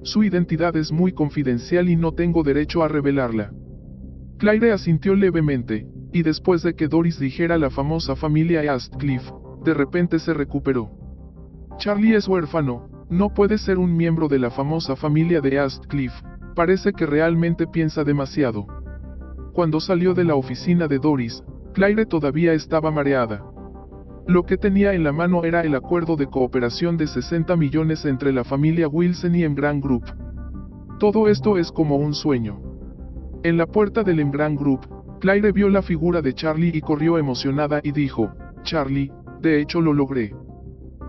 Su 0.03 0.25
identidad 0.25 0.75
es 0.77 0.91
muy 0.91 1.13
confidencial 1.13 1.91
y 1.91 1.97
no 1.97 2.13
tengo 2.13 2.43
derecho 2.43 2.83
a 2.83 2.89
revelarla. 2.89 3.53
Claire 4.39 4.73
asintió 4.73 5.15
levemente, 5.15 5.87
y 6.11 6.23
después 6.23 6.63
de 6.63 6.75
que 6.75 6.89
Doris 6.89 7.19
dijera 7.19 7.59
la 7.59 7.69
famosa 7.69 8.17
familia 8.17 8.73
Astcliff, 8.73 9.31
de 9.63 9.75
repente 9.75 10.19
se 10.19 10.33
recuperó. 10.33 10.91
Charlie 11.77 12.15
es 12.15 12.27
huérfano, 12.27 12.89
no 13.11 13.35
puede 13.35 13.59
ser 13.59 13.77
un 13.77 13.95
miembro 13.95 14.27
de 14.29 14.39
la 14.39 14.51
famosa 14.51 14.97
familia 14.97 15.43
de 15.43 15.59
Astcliff, 15.59 16.15
parece 16.55 16.95
que 16.95 17.05
realmente 17.05 17.67
piensa 17.67 18.05
demasiado. 18.05 18.67
Cuando 19.59 19.81
salió 19.81 20.15
de 20.15 20.23
la 20.23 20.37
oficina 20.37 20.87
de 20.87 21.01
Doris, 21.01 21.43
Claire 21.75 22.07
todavía 22.07 22.53
estaba 22.53 22.93
mareada. 22.93 23.45
Lo 24.29 24.45
que 24.45 24.57
tenía 24.57 24.95
en 24.95 25.03
la 25.03 25.11
mano 25.11 25.43
era 25.43 25.63
el 25.63 25.75
acuerdo 25.75 26.15
de 26.15 26.29
cooperación 26.29 26.97
de 26.97 27.09
60 27.09 27.57
millones 27.57 28.05
entre 28.05 28.33
la 28.33 28.45
familia 28.45 28.87
Wilson 28.87 29.35
y 29.35 29.43
Emgrand 29.43 29.83
Group. 29.83 30.05
Todo 31.01 31.27
esto 31.27 31.59
es 31.59 31.73
como 31.73 31.97
un 31.97 32.15
sueño. 32.15 32.61
En 33.43 33.57
la 33.57 33.67
puerta 33.67 34.05
del 34.05 34.21
Emgrand 34.21 34.57
Group, 34.57 34.87
Claire 35.19 35.51
vio 35.51 35.69
la 35.69 35.83
figura 35.83 36.23
de 36.23 36.35
Charlie 36.35 36.71
y 36.73 36.81
corrió 36.81 37.19
emocionada 37.19 37.81
y 37.83 37.91
dijo, 37.91 38.33
Charlie, 38.63 39.11
de 39.41 39.61
hecho 39.61 39.81
lo 39.81 39.93
logré. 39.93 40.37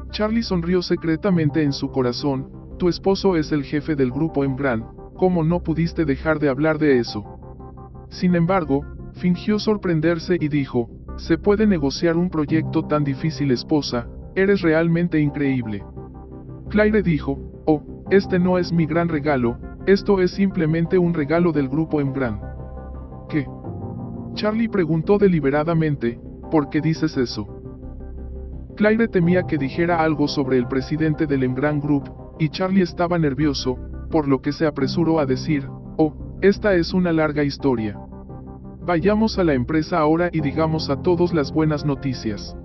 Charlie 0.10 0.42
sonrió 0.42 0.82
secretamente 0.82 1.62
en 1.62 1.72
su 1.72 1.92
corazón, 1.92 2.50
tu 2.80 2.90
esposo 2.90 3.36
es 3.36 3.52
el 3.52 3.64
jefe 3.64 3.96
del 3.96 4.10
grupo 4.10 4.44
Emgrand, 4.44 4.86
¿cómo 5.18 5.44
no 5.44 5.62
pudiste 5.62 6.04
dejar 6.04 6.40
de 6.40 6.50
hablar 6.50 6.80
de 6.80 6.98
eso? 6.98 7.39
Sin 8.10 8.36
embargo, 8.36 8.86
fingió 9.14 9.60
sorprenderse 9.60 10.38
y 10.40 10.48
dijo, 10.48 10.90
¿se 11.18 11.38
puede 11.38 11.68
negociar 11.68 12.18
un 12.18 12.30
proyecto 12.30 12.84
tan 12.86 13.04
difícil 13.04 13.52
esposa? 13.52 14.08
Eres 14.36 14.62
realmente 14.62 15.20
increíble. 15.20 15.84
Claire 16.70 17.02
dijo, 17.02 17.40
oh, 17.66 17.84
este 18.10 18.40
no 18.40 18.58
es 18.58 18.72
mi 18.72 18.86
gran 18.86 19.10
regalo, 19.10 19.58
esto 19.86 20.22
es 20.22 20.32
simplemente 20.32 20.98
un 20.98 21.14
regalo 21.14 21.52
del 21.52 21.70
grupo 21.70 22.02
Emgrand. 22.02 22.42
¿Qué? 23.30 23.48
Charlie 24.34 24.70
preguntó 24.70 25.18
deliberadamente, 25.18 26.20
¿por 26.52 26.70
qué 26.70 26.82
dices 26.82 27.18
eso? 27.18 27.48
Claire 28.76 29.08
temía 29.08 29.44
que 29.44 29.58
dijera 29.58 30.02
algo 30.02 30.28
sobre 30.28 30.58
el 30.58 30.68
presidente 30.68 31.28
del 31.28 31.44
Emgrand 31.44 31.84
Group, 31.84 32.10
y 32.40 32.50
Charlie 32.50 32.82
estaba 32.82 33.20
nervioso, 33.20 33.78
por 34.10 34.28
lo 34.28 34.42
que 34.42 34.52
se 34.52 34.66
apresuró 34.66 35.20
a 35.20 35.26
decir, 35.26 35.68
oh, 35.98 36.29
esta 36.42 36.74
es 36.76 36.94
una 36.94 37.12
larga 37.12 37.44
historia. 37.44 38.00
Vayamos 38.86 39.38
a 39.38 39.44
la 39.44 39.54
empresa 39.54 40.00
ahora 40.00 40.30
y 40.32 40.40
digamos 40.40 40.90
a 40.90 41.02
todos 41.02 41.34
las 41.34 41.52
buenas 41.52 41.86
noticias. 41.86 42.56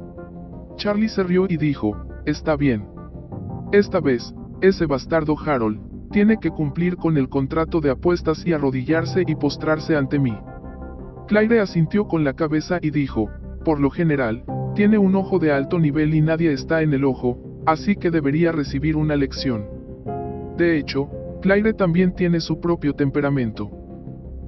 Charlie 0.77 1.09
se 1.09 1.25
rió 1.25 1.47
y 1.49 1.57
dijo, 1.57 1.97
está 2.25 2.55
bien. 2.55 2.87
Esta 3.73 3.99
vez, 3.99 4.33
ese 4.61 4.87
bastardo 4.87 5.35
Harold, 5.37 5.81
tiene 6.13 6.39
que 6.39 6.51
cumplir 6.51 6.97
con 6.97 7.17
el 7.17 7.29
contrato 7.29 7.81
de 7.81 7.91
apuestas 7.91 8.47
y 8.47 8.53
arrodillarse 8.53 9.25
y 9.27 9.35
postrarse 9.35 9.97
ante 9.97 10.21
mí. 10.21 10.39
Claire 11.27 11.59
asintió 11.59 12.07
con 12.07 12.23
la 12.23 12.35
cabeza 12.35 12.79
y 12.81 12.91
dijo, 12.91 13.29
por 13.65 13.81
lo 13.81 13.91
general, 13.91 14.45
tiene 14.77 14.99
un 14.99 15.17
ojo 15.17 15.41
de 15.41 15.51
alto 15.51 15.81
nivel 15.81 16.15
y 16.15 16.21
nadie 16.21 16.53
está 16.53 16.83
en 16.83 16.93
el 16.93 17.05
ojo, 17.05 17.39
así 17.67 17.97
que 17.97 18.13
debería 18.13 18.53
recibir 18.53 18.97
una 18.97 19.17
lección. 19.17 19.67
De 20.57 20.79
hecho, 20.79 21.09
Claire 21.45 21.75
también 21.75 22.15
tiene 22.15 22.41
su 22.41 22.59
propio 22.59 22.95
temperamento. 22.95 23.71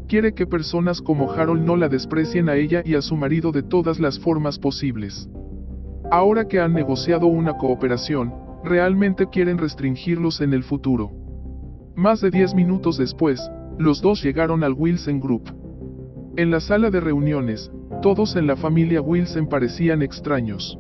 Quiere 0.09 0.33
que 0.33 0.47
personas 0.47 1.03
como 1.03 1.31
Harold 1.31 1.63
no 1.63 1.77
la 1.77 1.91
desprecien 1.91 2.49
a 2.49 2.55
ella 2.55 2.81
y 2.87 2.95
a 2.95 3.03
su 3.03 3.17
marido 3.17 3.53
de 3.53 3.63
todas 3.63 4.01
las 4.01 4.19
formas 4.19 4.59
posibles. 4.59 5.29
Ahora 6.11 6.49
que 6.49 6.59
han 6.59 6.73
negociado 6.73 7.27
una 7.27 7.59
cooperación, 7.59 8.33
realmente 8.65 9.27
quieren 9.29 9.59
restringirlos 9.59 10.41
en 10.41 10.55
el 10.55 10.63
futuro. 10.63 11.11
Más 11.97 12.23
de 12.23 12.31
10 12.31 12.55
minutos 12.55 12.97
después, 12.97 13.47
los 13.77 14.01
dos 14.01 14.23
llegaron 14.23 14.65
al 14.65 14.73
Wilson 14.73 15.21
Group. 15.21 15.53
En 16.39 16.51
la 16.51 16.61
sala 16.61 16.89
de 16.89 17.01
reuniones, 17.01 17.71
todos 18.01 18.37
en 18.37 18.47
la 18.47 18.57
familia 18.57 19.03
Wilson 19.03 19.51
parecían 19.51 20.01
extraños. 20.01 20.79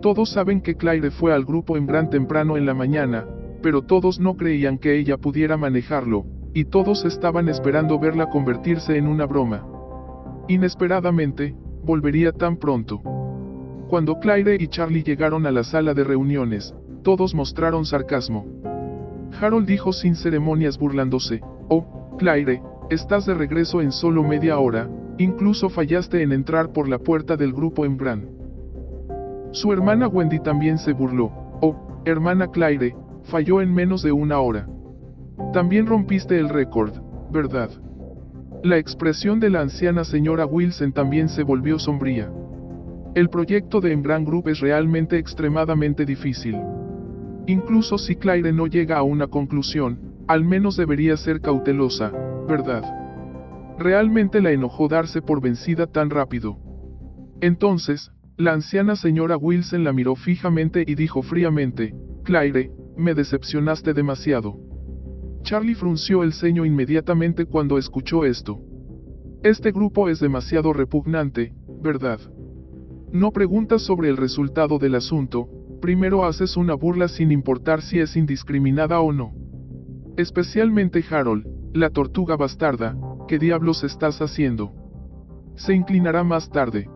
Todos 0.00 0.30
saben 0.30 0.62
que 0.62 0.76
Claire 0.76 1.10
fue 1.10 1.34
al 1.34 1.44
grupo 1.44 1.76
en 1.76 1.84
gran 1.84 2.08
temprano 2.08 2.56
en 2.56 2.64
la 2.64 2.72
mañana, 2.72 3.26
pero 3.66 3.82
todos 3.82 4.20
no 4.20 4.36
creían 4.36 4.78
que 4.78 4.96
ella 4.96 5.16
pudiera 5.16 5.56
manejarlo, 5.56 6.24
y 6.54 6.66
todos 6.66 7.04
estaban 7.04 7.48
esperando 7.48 7.98
verla 7.98 8.30
convertirse 8.30 8.96
en 8.96 9.08
una 9.08 9.26
broma. 9.26 9.66
Inesperadamente, 10.46 11.56
volvería 11.82 12.30
tan 12.30 12.58
pronto. 12.58 13.00
Cuando 13.88 14.20
Claire 14.20 14.56
y 14.60 14.68
Charlie 14.68 15.02
llegaron 15.02 15.46
a 15.46 15.50
la 15.50 15.64
sala 15.64 15.94
de 15.94 16.04
reuniones, 16.04 16.76
todos 17.02 17.34
mostraron 17.34 17.84
sarcasmo. 17.84 18.46
Harold 19.40 19.66
dijo 19.66 19.92
sin 19.92 20.14
ceremonias 20.14 20.78
burlándose, 20.78 21.40
Oh, 21.68 22.14
Claire, 22.20 22.62
Estás 22.88 23.26
de 23.26 23.34
regreso 23.34 23.80
en 23.80 23.90
solo 23.90 24.22
media 24.22 24.60
hora, 24.60 24.88
incluso 25.18 25.68
fallaste 25.68 26.22
en 26.22 26.30
entrar 26.30 26.72
por 26.72 26.88
la 26.88 27.00
puerta 27.00 27.36
del 27.36 27.52
grupo 27.52 27.84
en 27.84 27.96
Bran. 27.96 28.28
Su 29.50 29.72
hermana 29.72 30.06
Wendy 30.06 30.38
también 30.38 30.78
se 30.78 30.92
burló. 30.92 31.32
Oh, 31.62 31.74
hermana 32.04 32.46
Claire, 32.46 32.94
falló 33.26 33.60
en 33.60 33.72
menos 33.74 34.02
de 34.02 34.12
una 34.12 34.40
hora. 34.40 34.66
También 35.52 35.86
rompiste 35.86 36.38
el 36.38 36.48
récord, 36.48 36.94
¿verdad? 37.30 37.70
La 38.62 38.78
expresión 38.78 39.38
de 39.38 39.50
la 39.50 39.60
anciana 39.60 40.04
señora 40.04 40.46
Wilson 40.46 40.92
también 40.92 41.28
se 41.28 41.42
volvió 41.42 41.78
sombría. 41.78 42.30
El 43.14 43.28
proyecto 43.28 43.80
de 43.80 43.92
Embran 43.92 44.24
Group 44.24 44.48
es 44.48 44.60
realmente 44.60 45.18
extremadamente 45.18 46.04
difícil. 46.04 46.56
Incluso 47.46 47.98
si 47.98 48.16
Claire 48.16 48.52
no 48.52 48.66
llega 48.66 48.98
a 48.98 49.02
una 49.02 49.28
conclusión, 49.28 49.98
al 50.26 50.44
menos 50.44 50.76
debería 50.76 51.16
ser 51.16 51.40
cautelosa, 51.40 52.12
¿verdad? 52.48 52.82
Realmente 53.78 54.40
la 54.40 54.50
enojó 54.50 54.88
darse 54.88 55.22
por 55.22 55.40
vencida 55.40 55.86
tan 55.86 56.10
rápido. 56.10 56.58
Entonces, 57.40 58.10
la 58.36 58.52
anciana 58.52 58.96
señora 58.96 59.36
Wilson 59.36 59.84
la 59.84 59.92
miró 59.92 60.16
fijamente 60.16 60.84
y 60.86 60.94
dijo 60.94 61.22
fríamente, 61.22 61.94
Claire, 62.24 62.70
me 62.96 63.14
decepcionaste 63.14 63.94
demasiado. 63.94 64.56
Charlie 65.42 65.74
frunció 65.74 66.22
el 66.22 66.32
ceño 66.32 66.64
inmediatamente 66.64 67.46
cuando 67.46 67.78
escuchó 67.78 68.24
esto. 68.24 68.60
Este 69.42 69.70
grupo 69.70 70.08
es 70.08 70.18
demasiado 70.18 70.72
repugnante, 70.72 71.54
¿verdad? 71.80 72.18
No 73.12 73.30
preguntas 73.30 73.82
sobre 73.82 74.08
el 74.08 74.16
resultado 74.16 74.78
del 74.78 74.96
asunto, 74.96 75.48
primero 75.80 76.24
haces 76.24 76.56
una 76.56 76.74
burla 76.74 77.06
sin 77.06 77.30
importar 77.30 77.80
si 77.82 78.00
es 78.00 78.16
indiscriminada 78.16 79.00
o 79.00 79.12
no. 79.12 79.32
Especialmente 80.16 81.04
Harold, 81.08 81.46
la 81.74 81.90
tortuga 81.90 82.36
bastarda, 82.36 82.96
¿qué 83.28 83.38
diablos 83.38 83.84
estás 83.84 84.20
haciendo? 84.20 84.72
Se 85.54 85.74
inclinará 85.74 86.24
más 86.24 86.50
tarde. 86.50 86.90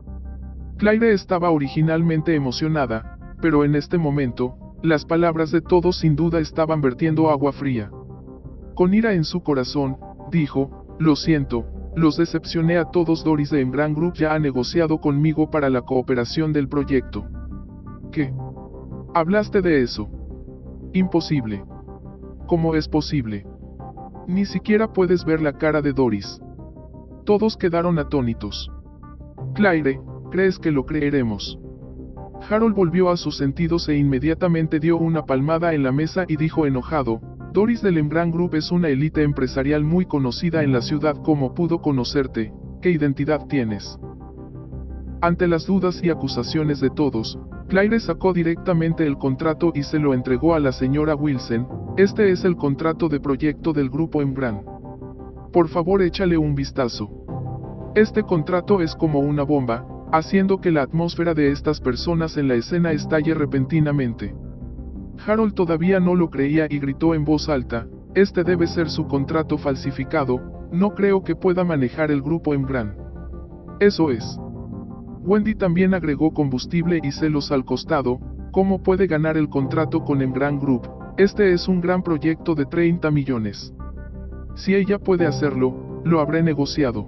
Claire 0.79 1.13
estaba 1.13 1.51
originalmente 1.51 2.35
emocionada, 2.35 3.19
pero 3.41 3.65
en 3.65 3.75
este 3.75 3.99
momento, 3.99 4.70
las 4.83 5.05
palabras 5.05 5.51
de 5.51 5.61
todos 5.61 5.99
sin 5.99 6.17
duda 6.17 6.41
estaban 6.41 6.81
vertiendo 6.81 7.31
agua 7.31 7.53
fría. 7.53 7.91
Con 8.75 8.95
ira 8.95 9.13
en 9.13 9.25
su 9.25 9.43
corazón, 9.43 9.99
dijo, 10.31 10.97
lo 10.99 11.17
siento, 11.17 11.67
los 11.95 12.17
decepcioné 12.17 12.79
a 12.79 12.87
todos 12.87 13.23
Doris 13.25 13.51
de 13.51 13.61
Embran 13.61 13.95
Group 13.95 14.15
ya 14.15 14.33
ha 14.33 14.39
negociado 14.39 14.99
conmigo 14.99 15.51
para 15.51 15.69
la 15.69 15.83
cooperación 15.83 16.53
del 16.53 16.69
proyecto. 16.69 17.27
¿Qué? 18.11 18.33
¿Hablaste 19.13 19.61
de 19.61 19.83
eso? 19.83 20.09
Imposible. 20.95 21.63
¿Cómo 22.47 22.75
es 22.75 22.89
posible? 22.89 23.47
Ni 24.27 24.47
siquiera 24.47 24.93
puedes 24.93 25.25
ver 25.25 25.43
la 25.43 25.53
cara 25.53 25.83
de 25.83 25.93
Doris. 25.93 26.41
Todos 27.27 27.57
quedaron 27.57 27.99
atónitos. 27.99 28.71
Claire, 29.55 30.01
¿crees 30.31 30.59
que 30.59 30.71
lo 30.71 30.87
creeremos? 30.87 31.60
Harold 32.49 32.75
volvió 32.75 33.11
a 33.11 33.17
sus 33.17 33.37
sentidos 33.37 33.89
e 33.89 33.97
inmediatamente 33.97 34.81
dio 34.81 34.97
una 34.97 35.25
palmada 35.25 35.75
en 35.75 35.83
la 35.83 35.93
mesa 35.93 36.25
y 36.27 36.37
dijo 36.37 36.67
enojado, 36.67 37.21
Doris 37.53 37.83
del 37.83 37.99
Embran 37.99 38.31
Group 38.31 38.55
es 38.55 38.71
una 38.71 38.89
élite 38.89 39.23
empresarial 39.23 39.85
muy 39.85 40.07
conocida 40.07 40.63
en 40.63 40.73
la 40.73 40.81
ciudad 40.81 41.17
como 41.23 41.55
pudo 41.55 41.81
conocerte, 41.81 42.53
¿qué 42.81 42.91
identidad 42.91 43.47
tienes? 43.47 43.99
ante 45.23 45.47
las 45.47 45.67
dudas 45.67 46.01
y 46.03 46.11
acusaciones 46.11 46.81
de 46.81 46.91
todos, 46.91 47.39
Claire 47.69 48.01
sacó 48.01 48.33
directamente 48.33 49.07
el 49.07 49.19
contrato 49.19 49.71
y 49.75 49.83
se 49.83 49.99
lo 49.99 50.15
entregó 50.15 50.55
a 50.55 50.61
la 50.61 50.73
señora 50.73 51.15
Wilson, 51.15 51.69
este 51.97 52.31
es 52.31 52.45
el 52.45 52.57
contrato 52.57 53.09
de 53.09 53.21
proyecto 53.21 53.73
del 53.73 53.91
grupo 53.91 54.23
Embran. 54.23 54.65
Por 55.53 55.69
favor 55.69 56.03
échale 56.03 56.39
un 56.39 56.55
vistazo. 56.55 57.11
Este 57.95 58.23
contrato 58.23 58.81
es 58.81 58.95
como 58.95 59.21
una 59.21 59.43
bomba, 59.43 59.85
haciendo 60.13 60.61
que 60.61 60.71
la 60.71 60.83
atmósfera 60.83 61.35
de 61.35 61.51
estas 61.51 61.81
personas 61.81 62.37
en 62.37 62.49
la 62.49 62.55
escena 62.55 62.93
estalle 62.93 63.35
repentinamente. 63.35 64.35
Harold 65.27 65.55
todavía 65.55 66.01
no 66.01 66.15
lo 66.15 66.31
creía 66.31 66.67
y 66.69 66.79
gritó 66.79 67.15
en 67.15 67.25
voz 67.25 67.49
alta, 67.49 67.87
este 68.15 68.43
debe 68.43 68.67
ser 68.67 68.91
su 68.91 69.07
contrato 69.07 69.57
falsificado, 69.57 70.69
no 70.73 70.95
creo 70.95 71.23
que 71.23 71.37
pueda 71.37 71.65
manejar 71.65 72.11
el 72.11 72.23
grupo 72.23 72.55
Embran. 72.55 72.97
Eso 73.79 74.11
es. 74.11 74.39
Wendy 75.23 75.55
también 75.55 75.95
agregó 75.95 76.33
combustible 76.33 77.01
y 77.03 77.13
celos 77.13 77.53
al 77.53 77.65
costado, 77.65 78.19
¿cómo 78.51 78.83
puede 78.83 79.07
ganar 79.07 79.37
el 79.37 79.49
contrato 79.49 80.03
con 80.03 80.23
Embran 80.23 80.59
Group? 80.59 80.89
Este 81.19 81.53
es 81.53 81.69
un 81.69 81.81
gran 81.81 82.03
proyecto 82.03 82.55
de 82.55 82.67
30 82.67 83.11
millones. 83.11 83.73
Si 84.55 84.75
ella 84.75 84.99
puede 84.99 85.27
hacerlo, 85.27 86.01
lo 86.05 86.21
habré 86.21 86.43
negociado. 86.43 87.07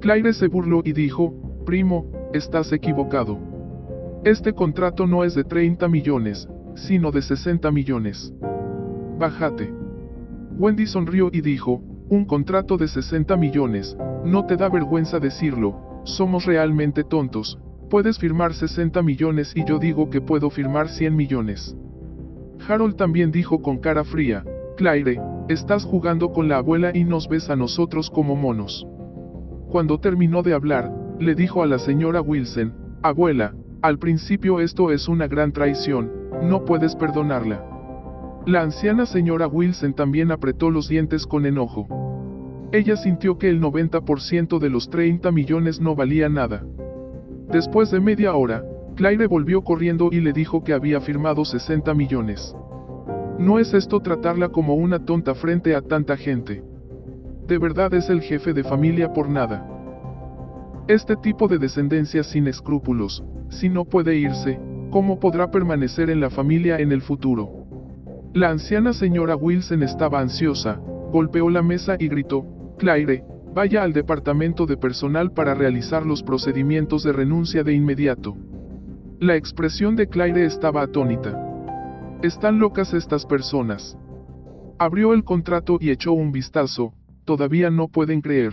Claire 0.00 0.32
se 0.32 0.48
burló 0.48 0.82
y 0.84 0.92
dijo, 0.92 1.34
primo, 1.66 2.30
estás 2.32 2.72
equivocado. 2.72 3.38
Este 4.24 4.54
contrato 4.54 5.06
no 5.06 5.24
es 5.24 5.34
de 5.34 5.44
30 5.44 5.86
millones, 5.88 6.48
sino 6.74 7.10
de 7.10 7.20
60 7.20 7.70
millones. 7.70 8.32
Bájate. 9.18 9.70
Wendy 10.58 10.86
sonrió 10.86 11.28
y 11.30 11.42
dijo, 11.42 11.82
un 12.08 12.24
contrato 12.24 12.78
de 12.78 12.88
60 12.88 13.36
millones, 13.36 13.94
no 14.24 14.46
te 14.46 14.56
da 14.56 14.70
vergüenza 14.70 15.18
decirlo, 15.18 16.00
somos 16.04 16.46
realmente 16.46 17.04
tontos, 17.04 17.58
puedes 17.90 18.18
firmar 18.18 18.54
60 18.54 19.02
millones 19.02 19.52
y 19.54 19.64
yo 19.64 19.78
digo 19.78 20.08
que 20.08 20.22
puedo 20.22 20.48
firmar 20.48 20.88
100 20.88 21.14
millones. 21.14 21.76
Harold 22.66 22.96
también 22.96 23.30
dijo 23.30 23.60
con 23.60 23.78
cara 23.78 24.04
fría, 24.04 24.44
Claire, 24.76 25.20
estás 25.48 25.84
jugando 25.84 26.32
con 26.32 26.48
la 26.48 26.58
abuela 26.58 26.90
y 26.94 27.04
nos 27.04 27.28
ves 27.28 27.50
a 27.50 27.56
nosotros 27.56 28.10
como 28.10 28.34
monos. 28.34 28.86
Cuando 29.68 29.98
terminó 29.98 30.42
de 30.42 30.54
hablar, 30.54 30.92
le 31.18 31.34
dijo 31.34 31.62
a 31.62 31.66
la 31.66 31.78
señora 31.78 32.20
Wilson, 32.20 32.74
abuela, 33.02 33.54
al 33.82 33.98
principio 33.98 34.60
esto 34.60 34.90
es 34.90 35.08
una 35.08 35.26
gran 35.26 35.52
traición, 35.52 36.10
no 36.42 36.64
puedes 36.64 36.94
perdonarla. 36.94 37.64
La 38.46 38.62
anciana 38.62 39.06
señora 39.06 39.48
Wilson 39.48 39.94
también 39.94 40.30
apretó 40.30 40.70
los 40.70 40.88
dientes 40.88 41.26
con 41.26 41.46
enojo. 41.46 41.88
Ella 42.72 42.96
sintió 42.96 43.38
que 43.38 43.48
el 43.48 43.60
90% 43.62 44.58
de 44.58 44.70
los 44.70 44.90
30 44.90 45.32
millones 45.32 45.80
no 45.80 45.94
valía 45.94 46.28
nada. 46.28 46.64
Después 47.50 47.90
de 47.90 48.00
media 48.00 48.34
hora, 48.34 48.62
Claire 48.94 49.26
volvió 49.26 49.62
corriendo 49.62 50.10
y 50.12 50.20
le 50.20 50.32
dijo 50.32 50.64
que 50.64 50.74
había 50.74 51.00
firmado 51.00 51.44
60 51.44 51.94
millones. 51.94 52.54
No 53.38 53.58
es 53.58 53.72
esto 53.72 54.00
tratarla 54.00 54.48
como 54.48 54.74
una 54.74 55.04
tonta 55.04 55.34
frente 55.34 55.74
a 55.74 55.80
tanta 55.80 56.16
gente. 56.16 56.62
De 57.46 57.58
verdad 57.58 57.94
es 57.94 58.10
el 58.10 58.20
jefe 58.20 58.52
de 58.52 58.64
familia 58.64 59.12
por 59.12 59.28
nada. 59.28 59.75
Este 60.88 61.16
tipo 61.16 61.48
de 61.48 61.58
descendencia 61.58 62.22
sin 62.22 62.46
escrúpulos, 62.46 63.24
si 63.48 63.68
no 63.68 63.84
puede 63.86 64.18
irse, 64.18 64.60
¿cómo 64.92 65.18
podrá 65.18 65.50
permanecer 65.50 66.10
en 66.10 66.20
la 66.20 66.30
familia 66.30 66.78
en 66.78 66.92
el 66.92 67.02
futuro? 67.02 67.66
La 68.34 68.50
anciana 68.50 68.92
señora 68.92 69.34
Wilson 69.34 69.82
estaba 69.82 70.20
ansiosa, 70.20 70.80
golpeó 71.10 71.50
la 71.50 71.60
mesa 71.60 71.96
y 71.98 72.06
gritó, 72.06 72.46
Claire, 72.78 73.24
vaya 73.52 73.82
al 73.82 73.92
departamento 73.92 74.64
de 74.64 74.76
personal 74.76 75.32
para 75.32 75.54
realizar 75.54 76.06
los 76.06 76.22
procedimientos 76.22 77.02
de 77.02 77.12
renuncia 77.12 77.64
de 77.64 77.74
inmediato. 77.74 78.36
La 79.18 79.34
expresión 79.34 79.96
de 79.96 80.06
Claire 80.06 80.44
estaba 80.44 80.82
atónita. 80.82 81.36
Están 82.22 82.60
locas 82.60 82.94
estas 82.94 83.26
personas. 83.26 83.98
Abrió 84.78 85.14
el 85.14 85.24
contrato 85.24 85.78
y 85.80 85.90
echó 85.90 86.12
un 86.12 86.30
vistazo, 86.30 86.92
todavía 87.24 87.70
no 87.70 87.88
pueden 87.88 88.20
creer. 88.20 88.52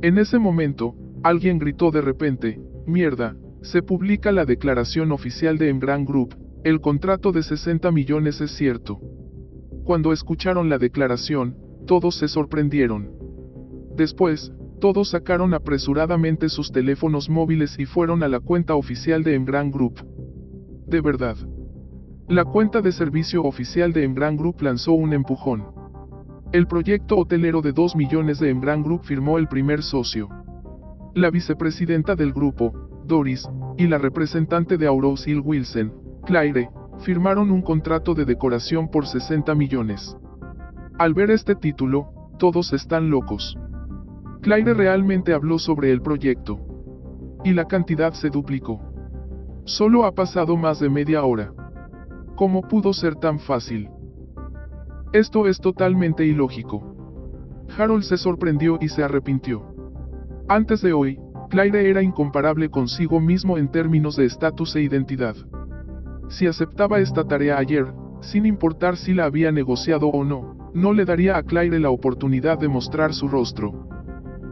En 0.00 0.16
ese 0.16 0.38
momento, 0.38 0.94
alguien 1.24 1.58
gritó 1.58 1.90
de 1.90 2.02
repente, 2.02 2.60
mierda, 2.86 3.34
se 3.62 3.82
publica 3.82 4.30
la 4.30 4.44
declaración 4.44 5.10
oficial 5.10 5.56
de 5.56 5.70
Embran 5.70 6.04
Group, 6.04 6.36
el 6.64 6.82
contrato 6.82 7.32
de 7.32 7.42
60 7.42 7.90
millones 7.92 8.42
es 8.42 8.54
cierto. 8.54 9.00
Cuando 9.84 10.12
escucharon 10.12 10.68
la 10.68 10.76
declaración, 10.76 11.56
todos 11.86 12.16
se 12.16 12.28
sorprendieron. 12.28 13.10
Después, 13.96 14.52
todos 14.80 15.10
sacaron 15.10 15.54
apresuradamente 15.54 16.50
sus 16.50 16.70
teléfonos 16.70 17.30
móviles 17.30 17.78
y 17.78 17.86
fueron 17.86 18.22
a 18.22 18.28
la 18.28 18.40
cuenta 18.40 18.74
oficial 18.74 19.24
de 19.24 19.34
Embran 19.34 19.70
Group. 19.70 20.06
De 20.86 21.00
verdad. 21.00 21.36
La 22.28 22.44
cuenta 22.44 22.82
de 22.82 22.92
servicio 22.92 23.44
oficial 23.44 23.94
de 23.94 24.04
Embran 24.04 24.36
Group 24.36 24.60
lanzó 24.60 24.92
un 24.92 25.14
empujón. 25.14 25.64
El 26.52 26.66
proyecto 26.66 27.16
hotelero 27.16 27.62
de 27.62 27.72
2 27.72 27.96
millones 27.96 28.40
de 28.40 28.50
Embran 28.50 28.82
Group 28.82 29.04
firmó 29.04 29.38
el 29.38 29.48
primer 29.48 29.82
socio. 29.82 30.28
La 31.14 31.30
vicepresidenta 31.30 32.16
del 32.16 32.32
grupo, 32.32 32.72
Doris, 33.04 33.48
y 33.76 33.86
la 33.86 33.98
representante 33.98 34.76
de 34.76 34.88
Aurosil 34.88 35.40
Wilson, 35.44 35.92
Claire, 36.26 36.70
firmaron 37.04 37.52
un 37.52 37.62
contrato 37.62 38.14
de 38.14 38.24
decoración 38.24 38.90
por 38.90 39.06
60 39.06 39.54
millones. 39.54 40.16
Al 40.98 41.14
ver 41.14 41.30
este 41.30 41.54
título, 41.54 42.08
todos 42.38 42.72
están 42.72 43.10
locos. 43.10 43.56
Claire 44.40 44.74
realmente 44.74 45.32
habló 45.32 45.60
sobre 45.60 45.92
el 45.92 46.02
proyecto. 46.02 46.58
Y 47.44 47.52
la 47.52 47.66
cantidad 47.66 48.12
se 48.12 48.28
duplicó. 48.28 48.80
Solo 49.64 50.06
ha 50.06 50.12
pasado 50.16 50.56
más 50.56 50.80
de 50.80 50.90
media 50.90 51.22
hora. 51.22 51.52
¿Cómo 52.34 52.62
pudo 52.62 52.92
ser 52.92 53.14
tan 53.14 53.38
fácil? 53.38 53.88
Esto 55.12 55.46
es 55.46 55.60
totalmente 55.60 56.26
ilógico. 56.26 56.82
Harold 57.78 58.02
se 58.02 58.16
sorprendió 58.16 58.78
y 58.80 58.88
se 58.88 59.04
arrepintió. 59.04 59.73
Antes 60.48 60.82
de 60.82 60.92
hoy, 60.92 61.18
Claire 61.48 61.88
era 61.88 62.02
incomparable 62.02 62.68
consigo 62.68 63.18
mismo 63.18 63.56
en 63.56 63.68
términos 63.70 64.16
de 64.16 64.26
estatus 64.26 64.76
e 64.76 64.82
identidad. 64.82 65.34
Si 66.28 66.46
aceptaba 66.46 66.98
esta 66.98 67.24
tarea 67.24 67.56
ayer, 67.56 67.86
sin 68.20 68.44
importar 68.44 68.98
si 68.98 69.14
la 69.14 69.24
había 69.24 69.52
negociado 69.52 70.08
o 70.08 70.22
no, 70.22 70.70
no 70.74 70.92
le 70.92 71.06
daría 71.06 71.38
a 71.38 71.42
Claire 71.44 71.80
la 71.80 71.88
oportunidad 71.88 72.58
de 72.58 72.68
mostrar 72.68 73.14
su 73.14 73.26
rostro. 73.26 73.88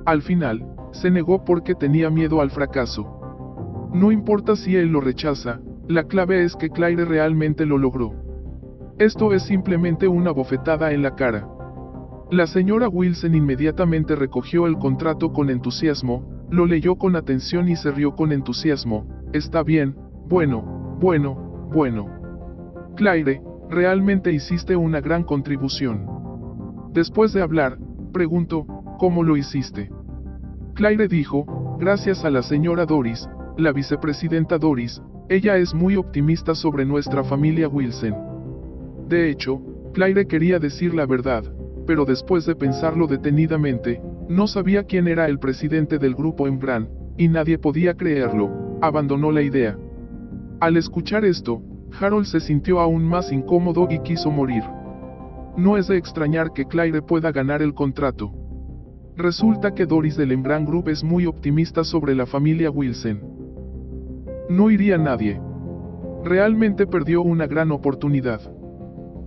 Al 0.06 0.22
final, 0.22 0.66
se 0.92 1.10
negó 1.10 1.44
porque 1.44 1.74
tenía 1.74 2.08
miedo 2.08 2.40
al 2.40 2.50
fracaso. 2.50 3.90
No 3.92 4.12
importa 4.12 4.56
si 4.56 4.76
él 4.76 4.88
lo 4.88 5.02
rechaza, 5.02 5.60
la 5.88 6.04
clave 6.04 6.42
es 6.44 6.56
que 6.56 6.70
Claire 6.70 7.04
realmente 7.04 7.66
lo 7.66 7.76
logró. 7.76 8.14
Esto 8.98 9.34
es 9.34 9.42
simplemente 9.42 10.08
una 10.08 10.30
bofetada 10.30 10.92
en 10.92 11.02
la 11.02 11.16
cara. 11.16 11.46
La 12.32 12.46
señora 12.46 12.88
Wilson 12.88 13.34
inmediatamente 13.34 14.16
recogió 14.16 14.66
el 14.66 14.78
contrato 14.78 15.34
con 15.34 15.50
entusiasmo, 15.50 16.46
lo 16.50 16.64
leyó 16.64 16.96
con 16.96 17.14
atención 17.14 17.68
y 17.68 17.76
se 17.76 17.90
rió 17.90 18.16
con 18.16 18.32
entusiasmo. 18.32 19.06
Está 19.34 19.62
bien, 19.62 19.94
bueno, 20.30 20.96
bueno, 20.98 21.34
bueno. 21.74 22.06
Claire, 22.96 23.42
realmente 23.68 24.32
hiciste 24.32 24.74
una 24.76 25.02
gran 25.02 25.24
contribución. 25.24 26.06
Después 26.94 27.34
de 27.34 27.42
hablar, 27.42 27.76
preguntó, 28.14 28.64
¿cómo 28.98 29.22
lo 29.22 29.36
hiciste? 29.36 29.90
Claire 30.72 31.08
dijo, 31.08 31.76
gracias 31.78 32.24
a 32.24 32.30
la 32.30 32.40
señora 32.40 32.86
Doris, 32.86 33.28
la 33.58 33.72
vicepresidenta 33.72 34.56
Doris, 34.56 35.02
ella 35.28 35.58
es 35.58 35.74
muy 35.74 35.96
optimista 35.96 36.54
sobre 36.54 36.86
nuestra 36.86 37.24
familia 37.24 37.68
Wilson. 37.68 38.14
De 39.06 39.28
hecho, 39.28 39.60
Claire 39.92 40.26
quería 40.26 40.58
decir 40.58 40.94
la 40.94 41.04
verdad, 41.04 41.44
pero 41.86 42.04
después 42.04 42.46
de 42.46 42.54
pensarlo 42.54 43.06
detenidamente, 43.06 44.00
no 44.28 44.46
sabía 44.46 44.84
quién 44.84 45.08
era 45.08 45.26
el 45.26 45.38
presidente 45.38 45.98
del 45.98 46.14
grupo 46.14 46.46
Embran, 46.46 46.88
y 47.16 47.28
nadie 47.28 47.58
podía 47.58 47.94
creerlo, 47.94 48.78
abandonó 48.80 49.30
la 49.30 49.42
idea. 49.42 49.76
Al 50.60 50.76
escuchar 50.76 51.24
esto, 51.24 51.62
Harold 52.00 52.26
se 52.26 52.40
sintió 52.40 52.80
aún 52.80 53.04
más 53.04 53.32
incómodo 53.32 53.88
y 53.90 53.98
quiso 54.00 54.30
morir. 54.30 54.62
No 55.56 55.76
es 55.76 55.88
de 55.88 55.96
extrañar 55.96 56.52
que 56.52 56.66
Claire 56.66 57.02
pueda 57.02 57.30
ganar 57.32 57.60
el 57.62 57.74
contrato. 57.74 58.32
Resulta 59.16 59.74
que 59.74 59.84
Doris 59.84 60.16
del 60.16 60.32
Embran 60.32 60.64
Group 60.64 60.88
es 60.88 61.04
muy 61.04 61.26
optimista 61.26 61.84
sobre 61.84 62.14
la 62.14 62.24
familia 62.24 62.70
Wilson. 62.70 63.20
No 64.48 64.70
iría 64.70 64.96
nadie. 64.96 65.38
Realmente 66.24 66.86
perdió 66.86 67.20
una 67.20 67.46
gran 67.46 67.72
oportunidad. 67.72 68.40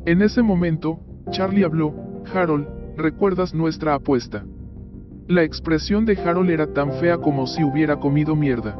En 0.05 0.21
ese 0.21 0.41
momento, 0.41 0.99
Charlie 1.29 1.63
habló, 1.63 1.93
Harold, 2.33 2.67
¿recuerdas 2.97 3.53
nuestra 3.53 3.93
apuesta? 3.95 4.45
La 5.27 5.43
expresión 5.43 6.05
de 6.05 6.17
Harold 6.17 6.49
era 6.51 6.67
tan 6.67 6.91
fea 6.93 7.17
como 7.17 7.47
si 7.47 7.63
hubiera 7.63 7.97
comido 7.99 8.35
mierda. 8.35 8.77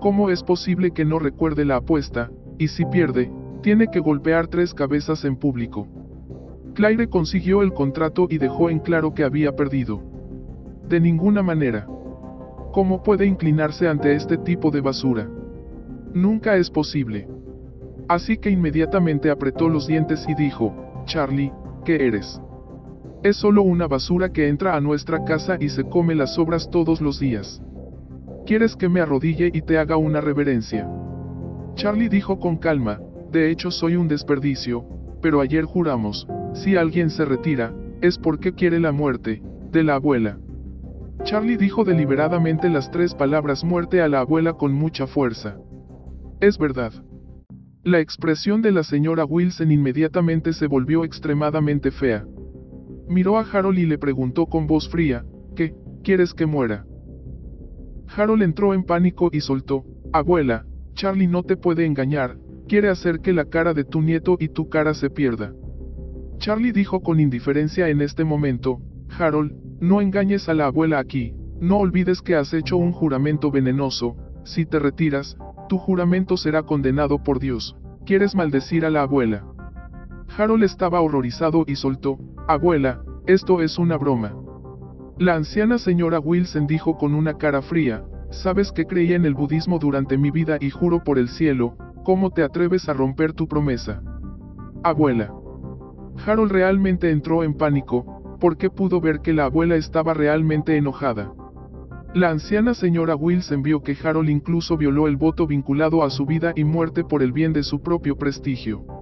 ¿Cómo 0.00 0.30
es 0.30 0.42
posible 0.42 0.90
que 0.90 1.04
no 1.04 1.18
recuerde 1.18 1.64
la 1.64 1.76
apuesta, 1.76 2.30
y 2.58 2.68
si 2.68 2.84
pierde, 2.86 3.30
tiene 3.62 3.86
que 3.86 4.00
golpear 4.00 4.48
tres 4.48 4.74
cabezas 4.74 5.24
en 5.24 5.36
público? 5.36 5.86
Claire 6.74 7.08
consiguió 7.08 7.62
el 7.62 7.72
contrato 7.72 8.26
y 8.28 8.38
dejó 8.38 8.70
en 8.70 8.80
claro 8.80 9.14
que 9.14 9.24
había 9.24 9.54
perdido. 9.54 10.02
De 10.88 10.98
ninguna 10.98 11.42
manera. 11.42 11.86
¿Cómo 12.72 13.02
puede 13.02 13.26
inclinarse 13.26 13.86
ante 13.86 14.14
este 14.14 14.38
tipo 14.38 14.70
de 14.70 14.80
basura? 14.80 15.28
Nunca 16.14 16.56
es 16.56 16.70
posible. 16.70 17.28
Así 18.08 18.38
que 18.38 18.50
inmediatamente 18.50 19.30
apretó 19.30 19.68
los 19.68 19.86
dientes 19.86 20.26
y 20.28 20.34
dijo, 20.34 21.04
Charlie, 21.04 21.52
¿qué 21.84 22.06
eres? 22.06 22.40
Es 23.22 23.36
solo 23.36 23.62
una 23.62 23.86
basura 23.86 24.32
que 24.32 24.48
entra 24.48 24.74
a 24.74 24.80
nuestra 24.80 25.22
casa 25.22 25.56
y 25.60 25.68
se 25.68 25.84
come 25.84 26.16
las 26.16 26.34
sobras 26.34 26.68
todos 26.70 27.00
los 27.00 27.20
días. 27.20 27.62
¿Quieres 28.46 28.74
que 28.74 28.88
me 28.88 29.00
arrodille 29.00 29.50
y 29.54 29.62
te 29.62 29.78
haga 29.78 29.96
una 29.96 30.20
reverencia? 30.20 30.90
Charlie 31.76 32.08
dijo 32.08 32.40
con 32.40 32.56
calma, 32.56 32.98
de 33.30 33.50
hecho 33.50 33.70
soy 33.70 33.94
un 33.94 34.08
desperdicio, 34.08 34.84
pero 35.22 35.40
ayer 35.40 35.64
juramos, 35.64 36.26
si 36.52 36.76
alguien 36.76 37.10
se 37.10 37.24
retira, 37.24 37.72
es 38.00 38.18
porque 38.18 38.54
quiere 38.54 38.80
la 38.80 38.90
muerte, 38.90 39.40
de 39.70 39.84
la 39.84 39.94
abuela. 39.94 40.38
Charlie 41.22 41.56
dijo 41.56 41.84
deliberadamente 41.84 42.68
las 42.68 42.90
tres 42.90 43.14
palabras 43.14 43.62
muerte 43.62 44.02
a 44.02 44.08
la 44.08 44.18
abuela 44.18 44.54
con 44.54 44.72
mucha 44.72 45.06
fuerza. 45.06 45.56
Es 46.40 46.58
verdad. 46.58 46.92
La 47.84 48.00
expresión 48.00 48.62
de 48.62 48.72
la 48.72 48.82
señora 48.82 49.24
Wilson 49.24 49.70
inmediatamente 49.70 50.52
se 50.52 50.66
volvió 50.66 51.04
extremadamente 51.04 51.92
fea. 51.92 52.26
Miró 53.12 53.36
a 53.36 53.42
Harold 53.42 53.78
y 53.78 53.84
le 53.84 53.98
preguntó 53.98 54.46
con 54.46 54.66
voz 54.66 54.88
fría, 54.88 55.26
¿qué, 55.54 55.74
quieres 56.02 56.32
que 56.32 56.46
muera? 56.46 56.86
Harold 58.16 58.42
entró 58.42 58.72
en 58.72 58.84
pánico 58.84 59.28
y 59.30 59.42
soltó, 59.42 59.84
Abuela, 60.14 60.64
Charlie 60.94 61.26
no 61.26 61.42
te 61.42 61.58
puede 61.58 61.84
engañar, 61.84 62.38
quiere 62.66 62.88
hacer 62.88 63.20
que 63.20 63.34
la 63.34 63.44
cara 63.44 63.74
de 63.74 63.84
tu 63.84 64.00
nieto 64.00 64.38
y 64.40 64.48
tu 64.48 64.70
cara 64.70 64.94
se 64.94 65.10
pierda. 65.10 65.52
Charlie 66.38 66.72
dijo 66.72 67.02
con 67.02 67.20
indiferencia 67.20 67.90
en 67.90 68.00
este 68.00 68.24
momento, 68.24 68.80
Harold, 69.18 69.52
no 69.78 70.00
engañes 70.00 70.48
a 70.48 70.54
la 70.54 70.64
abuela 70.64 70.98
aquí, 70.98 71.34
no 71.60 71.80
olvides 71.80 72.22
que 72.22 72.34
has 72.34 72.54
hecho 72.54 72.78
un 72.78 72.92
juramento 72.92 73.50
venenoso, 73.50 74.16
si 74.44 74.64
te 74.64 74.78
retiras, 74.78 75.36
tu 75.68 75.76
juramento 75.76 76.38
será 76.38 76.62
condenado 76.62 77.22
por 77.22 77.40
Dios, 77.40 77.76
quieres 78.06 78.34
maldecir 78.34 78.86
a 78.86 78.90
la 78.90 79.02
abuela. 79.02 79.44
Harold 80.36 80.64
estaba 80.64 81.00
horrorizado 81.00 81.64
y 81.66 81.76
soltó, 81.76 82.18
Abuela, 82.48 83.02
esto 83.26 83.60
es 83.60 83.78
una 83.78 83.98
broma. 83.98 84.34
La 85.18 85.34
anciana 85.34 85.78
señora 85.78 86.20
Wilson 86.20 86.66
dijo 86.66 86.96
con 86.96 87.14
una 87.14 87.34
cara 87.34 87.60
fría, 87.60 88.04
sabes 88.30 88.72
que 88.72 88.86
creía 88.86 89.16
en 89.16 89.26
el 89.26 89.34
budismo 89.34 89.78
durante 89.78 90.16
mi 90.16 90.30
vida 90.30 90.56
y 90.58 90.70
juro 90.70 91.04
por 91.04 91.18
el 91.18 91.28
cielo, 91.28 91.76
¿cómo 92.04 92.30
te 92.30 92.42
atreves 92.42 92.88
a 92.88 92.94
romper 92.94 93.34
tu 93.34 93.46
promesa? 93.46 94.02
Abuela. 94.82 95.32
Harold 96.24 96.50
realmente 96.50 97.10
entró 97.10 97.44
en 97.44 97.54
pánico, 97.54 98.38
porque 98.40 98.70
pudo 98.70 99.00
ver 99.00 99.20
que 99.20 99.32
la 99.34 99.44
abuela 99.44 99.76
estaba 99.76 100.14
realmente 100.14 100.76
enojada. 100.76 101.32
La 102.14 102.30
anciana 102.30 102.74
señora 102.74 103.16
Wilson 103.16 103.62
vio 103.62 103.82
que 103.82 103.96
Harold 104.02 104.30
incluso 104.30 104.76
violó 104.76 105.08
el 105.08 105.16
voto 105.16 105.46
vinculado 105.46 106.02
a 106.02 106.10
su 106.10 106.26
vida 106.26 106.52
y 106.56 106.64
muerte 106.64 107.04
por 107.04 107.22
el 107.22 107.32
bien 107.32 107.52
de 107.52 107.62
su 107.62 107.82
propio 107.82 108.16
prestigio. 108.16 109.01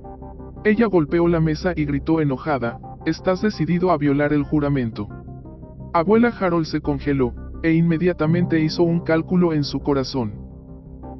Ella 0.62 0.86
golpeó 0.86 1.26
la 1.26 1.40
mesa 1.40 1.72
y 1.74 1.86
gritó 1.86 2.20
enojada, 2.20 2.78
estás 3.06 3.40
decidido 3.40 3.90
a 3.90 3.96
violar 3.96 4.34
el 4.34 4.42
juramento. 4.42 5.08
Abuela 5.94 6.32
Harold 6.38 6.66
se 6.66 6.82
congeló, 6.82 7.32
e 7.62 7.72
inmediatamente 7.72 8.60
hizo 8.60 8.82
un 8.82 9.00
cálculo 9.00 9.54
en 9.54 9.64
su 9.64 9.80
corazón. 9.80 10.34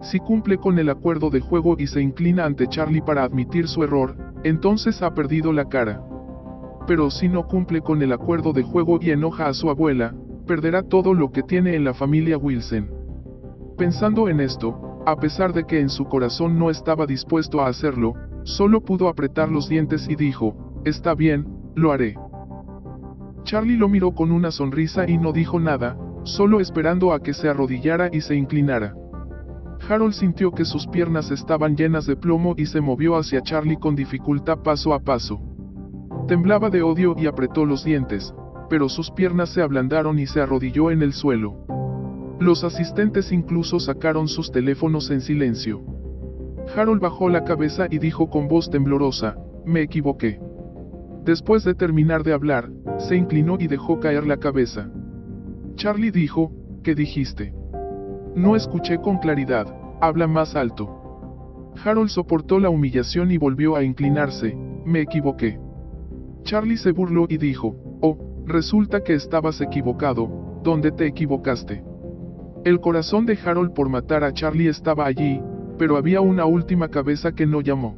Si 0.03 0.19
cumple 0.19 0.59
con 0.59 0.79
el 0.79 0.91
acuerdo 0.91 1.31
de 1.31 1.41
juego 1.41 1.77
y 1.79 1.87
se 1.87 2.03
inclina 2.03 2.45
ante 2.45 2.67
Charlie 2.67 3.01
para 3.01 3.25
admitir 3.25 3.67
su 3.67 3.83
error, 3.83 4.15
entonces 4.45 5.01
ha 5.01 5.15
perdido 5.15 5.55
la 5.55 5.67
cara. 5.71 6.03
Pero 6.87 7.11
si 7.11 7.29
no 7.29 7.47
cumple 7.47 7.81
con 7.81 8.03
el 8.03 8.13
acuerdo 8.13 8.53
de 8.53 8.63
juego 8.63 8.99
y 9.01 9.11
enoja 9.11 9.47
a 9.47 9.55
su 9.55 9.71
abuela, 9.71 10.15
perderá 10.47 10.83
todo 10.83 11.15
lo 11.15 11.33
que 11.33 11.43
tiene 11.43 11.77
en 11.77 11.85
la 11.85 11.95
familia 11.95 12.37
Wilson. 12.37 12.91
Pensando 13.79 14.29
en 14.29 14.41
esto, 14.41 15.03
a 15.07 15.17
pesar 15.17 15.55
de 15.55 15.65
que 15.65 15.81
en 15.81 15.89
su 15.89 16.05
corazón 16.05 16.59
no 16.59 16.69
estaba 16.69 17.07
dispuesto 17.07 17.63
a 17.63 17.69
hacerlo, 17.69 18.15
Solo 18.45 18.81
pudo 18.81 19.09
apretar 19.09 19.51
los 19.51 19.69
dientes 19.69 20.09
y 20.09 20.17
dijo, 20.17 20.83
está 20.85 21.15
bien, 21.15 21.47
lo 21.75 21.93
haré. 21.93 22.17
Charlie 23.45 23.77
lo 23.77 23.89
miró 23.89 24.13
con 24.13 24.33
una 24.33 24.51
sonrisa 24.51 25.09
y 25.09 25.19
no 25.19 25.33
dijo 25.33 25.59
nada, 25.59 25.97
solo 26.25 26.61
esperando 26.61 27.13
a 27.13 27.21
que 27.21 27.33
se 27.33 27.49
arrodillara 27.49 28.09
y 28.13 28.21
se 28.21 28.35
inclinara. 28.35 28.95
Harold 29.89 30.13
sintió 30.13 30.53
que 30.53 30.65
sus 30.65 30.87
piernas 30.87 31.31
estaban 31.31 31.77
llenas 31.77 32.07
de 32.07 32.17
plomo 32.17 32.55
y 32.57 32.67
se 32.67 32.81
movió 32.81 33.17
hacia 33.17 33.43
Charlie 33.43 33.79
con 33.79 33.97
dificultad 33.97 34.59
paso 34.59 34.93
a 34.93 35.01
paso. 35.01 35.41
Temblaba 36.29 36.71
de 36.71 36.83
odio 36.83 37.15
y 37.19 37.27
apretó 37.27 37.65
los 37.65 37.85
dientes, 37.85 38.35
pero 38.69 38.89
sus 38.89 39.11
piernas 39.11 39.49
se 39.51 39.63
ablandaron 39.63 40.19
y 40.19 40.27
se 40.27 40.41
arrodilló 40.41 40.91
en 40.91 41.03
el 41.03 41.13
suelo. 41.13 41.67
Los 42.39 42.63
asistentes 42.63 43.33
incluso 43.33 43.81
sacaron 43.81 44.29
sus 44.29 44.53
teléfonos 44.53 45.11
en 45.11 45.21
silencio. 45.21 45.83
Harold 46.75 47.01
bajó 47.01 47.29
la 47.29 47.45
cabeza 47.45 47.87
y 47.91 47.99
dijo 47.99 48.31
con 48.31 48.49
voz 48.49 48.71
temblorosa, 48.71 49.37
me 49.65 49.83
equivoqué. 49.83 50.41
Después 51.25 51.65
de 51.65 51.75
terminar 51.75 52.23
de 52.23 52.33
hablar, 52.33 52.71
se 52.99 53.17
inclinó 53.17 53.57
y 53.59 53.67
dejó 53.67 54.01
caer 54.01 54.27
la 54.27 54.39
cabeza. 54.39 54.91
Charlie 55.75 56.11
dijo, 56.11 56.53
¿qué 56.83 56.95
dijiste? 56.95 57.55
No 58.35 58.57
escuché 58.57 58.99
con 58.99 59.19
claridad, 59.19 59.67
habla 60.01 60.27
más 60.27 60.55
alto. 60.57 61.73
Harold 61.85 62.09
soportó 62.09 62.59
la 62.59 62.71
humillación 62.71 63.31
y 63.31 63.39
volvió 63.39 63.77
a 63.77 63.83
inclinarse, 63.83 64.57
me 64.85 65.01
equivoqué. 65.01 65.59
Charlie 66.43 66.77
se 66.77 66.93
burló 66.93 67.27
y 67.29 67.39
dijo, 67.39 67.77
oh, 68.01 68.45
resulta 68.47 69.03
que 69.03 69.15
estabas 69.15 69.61
equivocado, 69.61 70.61
¿dónde 70.63 70.91
te 70.93 71.07
equivocaste? 71.07 71.85
El 72.65 72.81
corazón 72.81 73.27
de 73.27 73.39
Harold 73.45 73.73
por 73.73 73.89
matar 73.89 74.25
a 74.25 74.33
Charlie 74.33 74.69
estaba 74.69 75.07
allí, 75.07 75.41
pero 75.81 75.97
había 75.97 76.21
una 76.21 76.45
última 76.45 76.89
cabeza 76.89 77.33
que 77.33 77.47
no 77.47 77.63
llamó. 77.63 77.97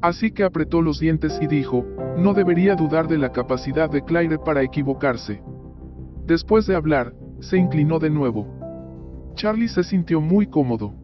Así 0.00 0.30
que 0.30 0.44
apretó 0.44 0.80
los 0.80 1.00
dientes 1.00 1.36
y 1.42 1.48
dijo, 1.48 1.84
no 2.16 2.32
debería 2.32 2.76
dudar 2.76 3.08
de 3.08 3.18
la 3.18 3.32
capacidad 3.32 3.90
de 3.90 4.04
Claire 4.04 4.38
para 4.38 4.62
equivocarse. 4.62 5.42
Después 6.28 6.64
de 6.68 6.76
hablar, 6.76 7.12
se 7.40 7.56
inclinó 7.56 7.98
de 7.98 8.08
nuevo. 8.08 8.46
Charlie 9.34 9.66
se 9.66 9.82
sintió 9.82 10.20
muy 10.20 10.46
cómodo. 10.46 10.94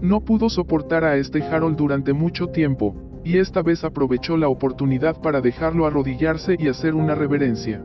No 0.00 0.20
pudo 0.20 0.48
soportar 0.48 1.02
a 1.02 1.16
este 1.16 1.42
Harold 1.42 1.76
durante 1.76 2.12
mucho 2.12 2.46
tiempo, 2.46 2.94
y 3.24 3.38
esta 3.38 3.62
vez 3.62 3.82
aprovechó 3.82 4.36
la 4.36 4.48
oportunidad 4.48 5.20
para 5.20 5.40
dejarlo 5.40 5.86
arrodillarse 5.86 6.54
y 6.56 6.68
hacer 6.68 6.94
una 6.94 7.16
reverencia. 7.16 7.82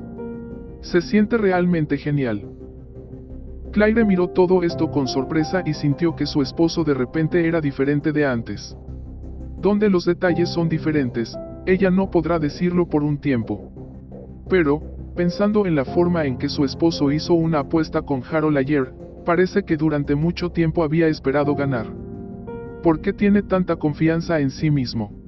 Se 0.81 1.01
siente 1.01 1.39
realmente 1.39 1.97
genial. 1.97 2.47
Claire 3.71 4.03
miró 4.03 4.27
todo 4.27 4.63
esto 4.63 4.91
con 4.91 5.07
sorpresa 5.07 5.63
y 5.65 5.73
sintió 5.73 6.13
que 6.13 6.25
su 6.25 6.41
esposo 6.41 6.83
de 6.83 6.93
repente 6.93 7.47
era 7.47 7.61
diferente 7.61 8.11
de 8.11 8.25
antes. 8.25 8.75
Donde 9.61 9.89
los 9.89 10.03
detalles 10.03 10.49
son 10.49 10.67
diferentes, 10.67 11.37
ella 11.65 11.89
no 11.89 12.11
podrá 12.11 12.37
decirlo 12.37 12.89
por 12.89 13.01
un 13.01 13.19
tiempo. 13.19 13.71
Pero, 14.49 14.81
pensando 15.15 15.65
en 15.65 15.75
la 15.75 15.85
forma 15.85 16.25
en 16.25 16.37
que 16.37 16.49
su 16.49 16.65
esposo 16.65 17.13
hizo 17.13 17.33
una 17.33 17.59
apuesta 17.59 18.01
con 18.01 18.21
Harold 18.29 18.57
ayer, 18.57 18.93
parece 19.25 19.63
que 19.63 19.77
durante 19.77 20.15
mucho 20.15 20.49
tiempo 20.49 20.83
había 20.83 21.07
esperado 21.07 21.55
ganar. 21.55 21.85
¿Por 22.83 22.99
qué 22.99 23.13
tiene 23.13 23.41
tanta 23.41 23.77
confianza 23.77 24.41
en 24.41 24.49
sí 24.49 24.69
mismo? 24.69 25.20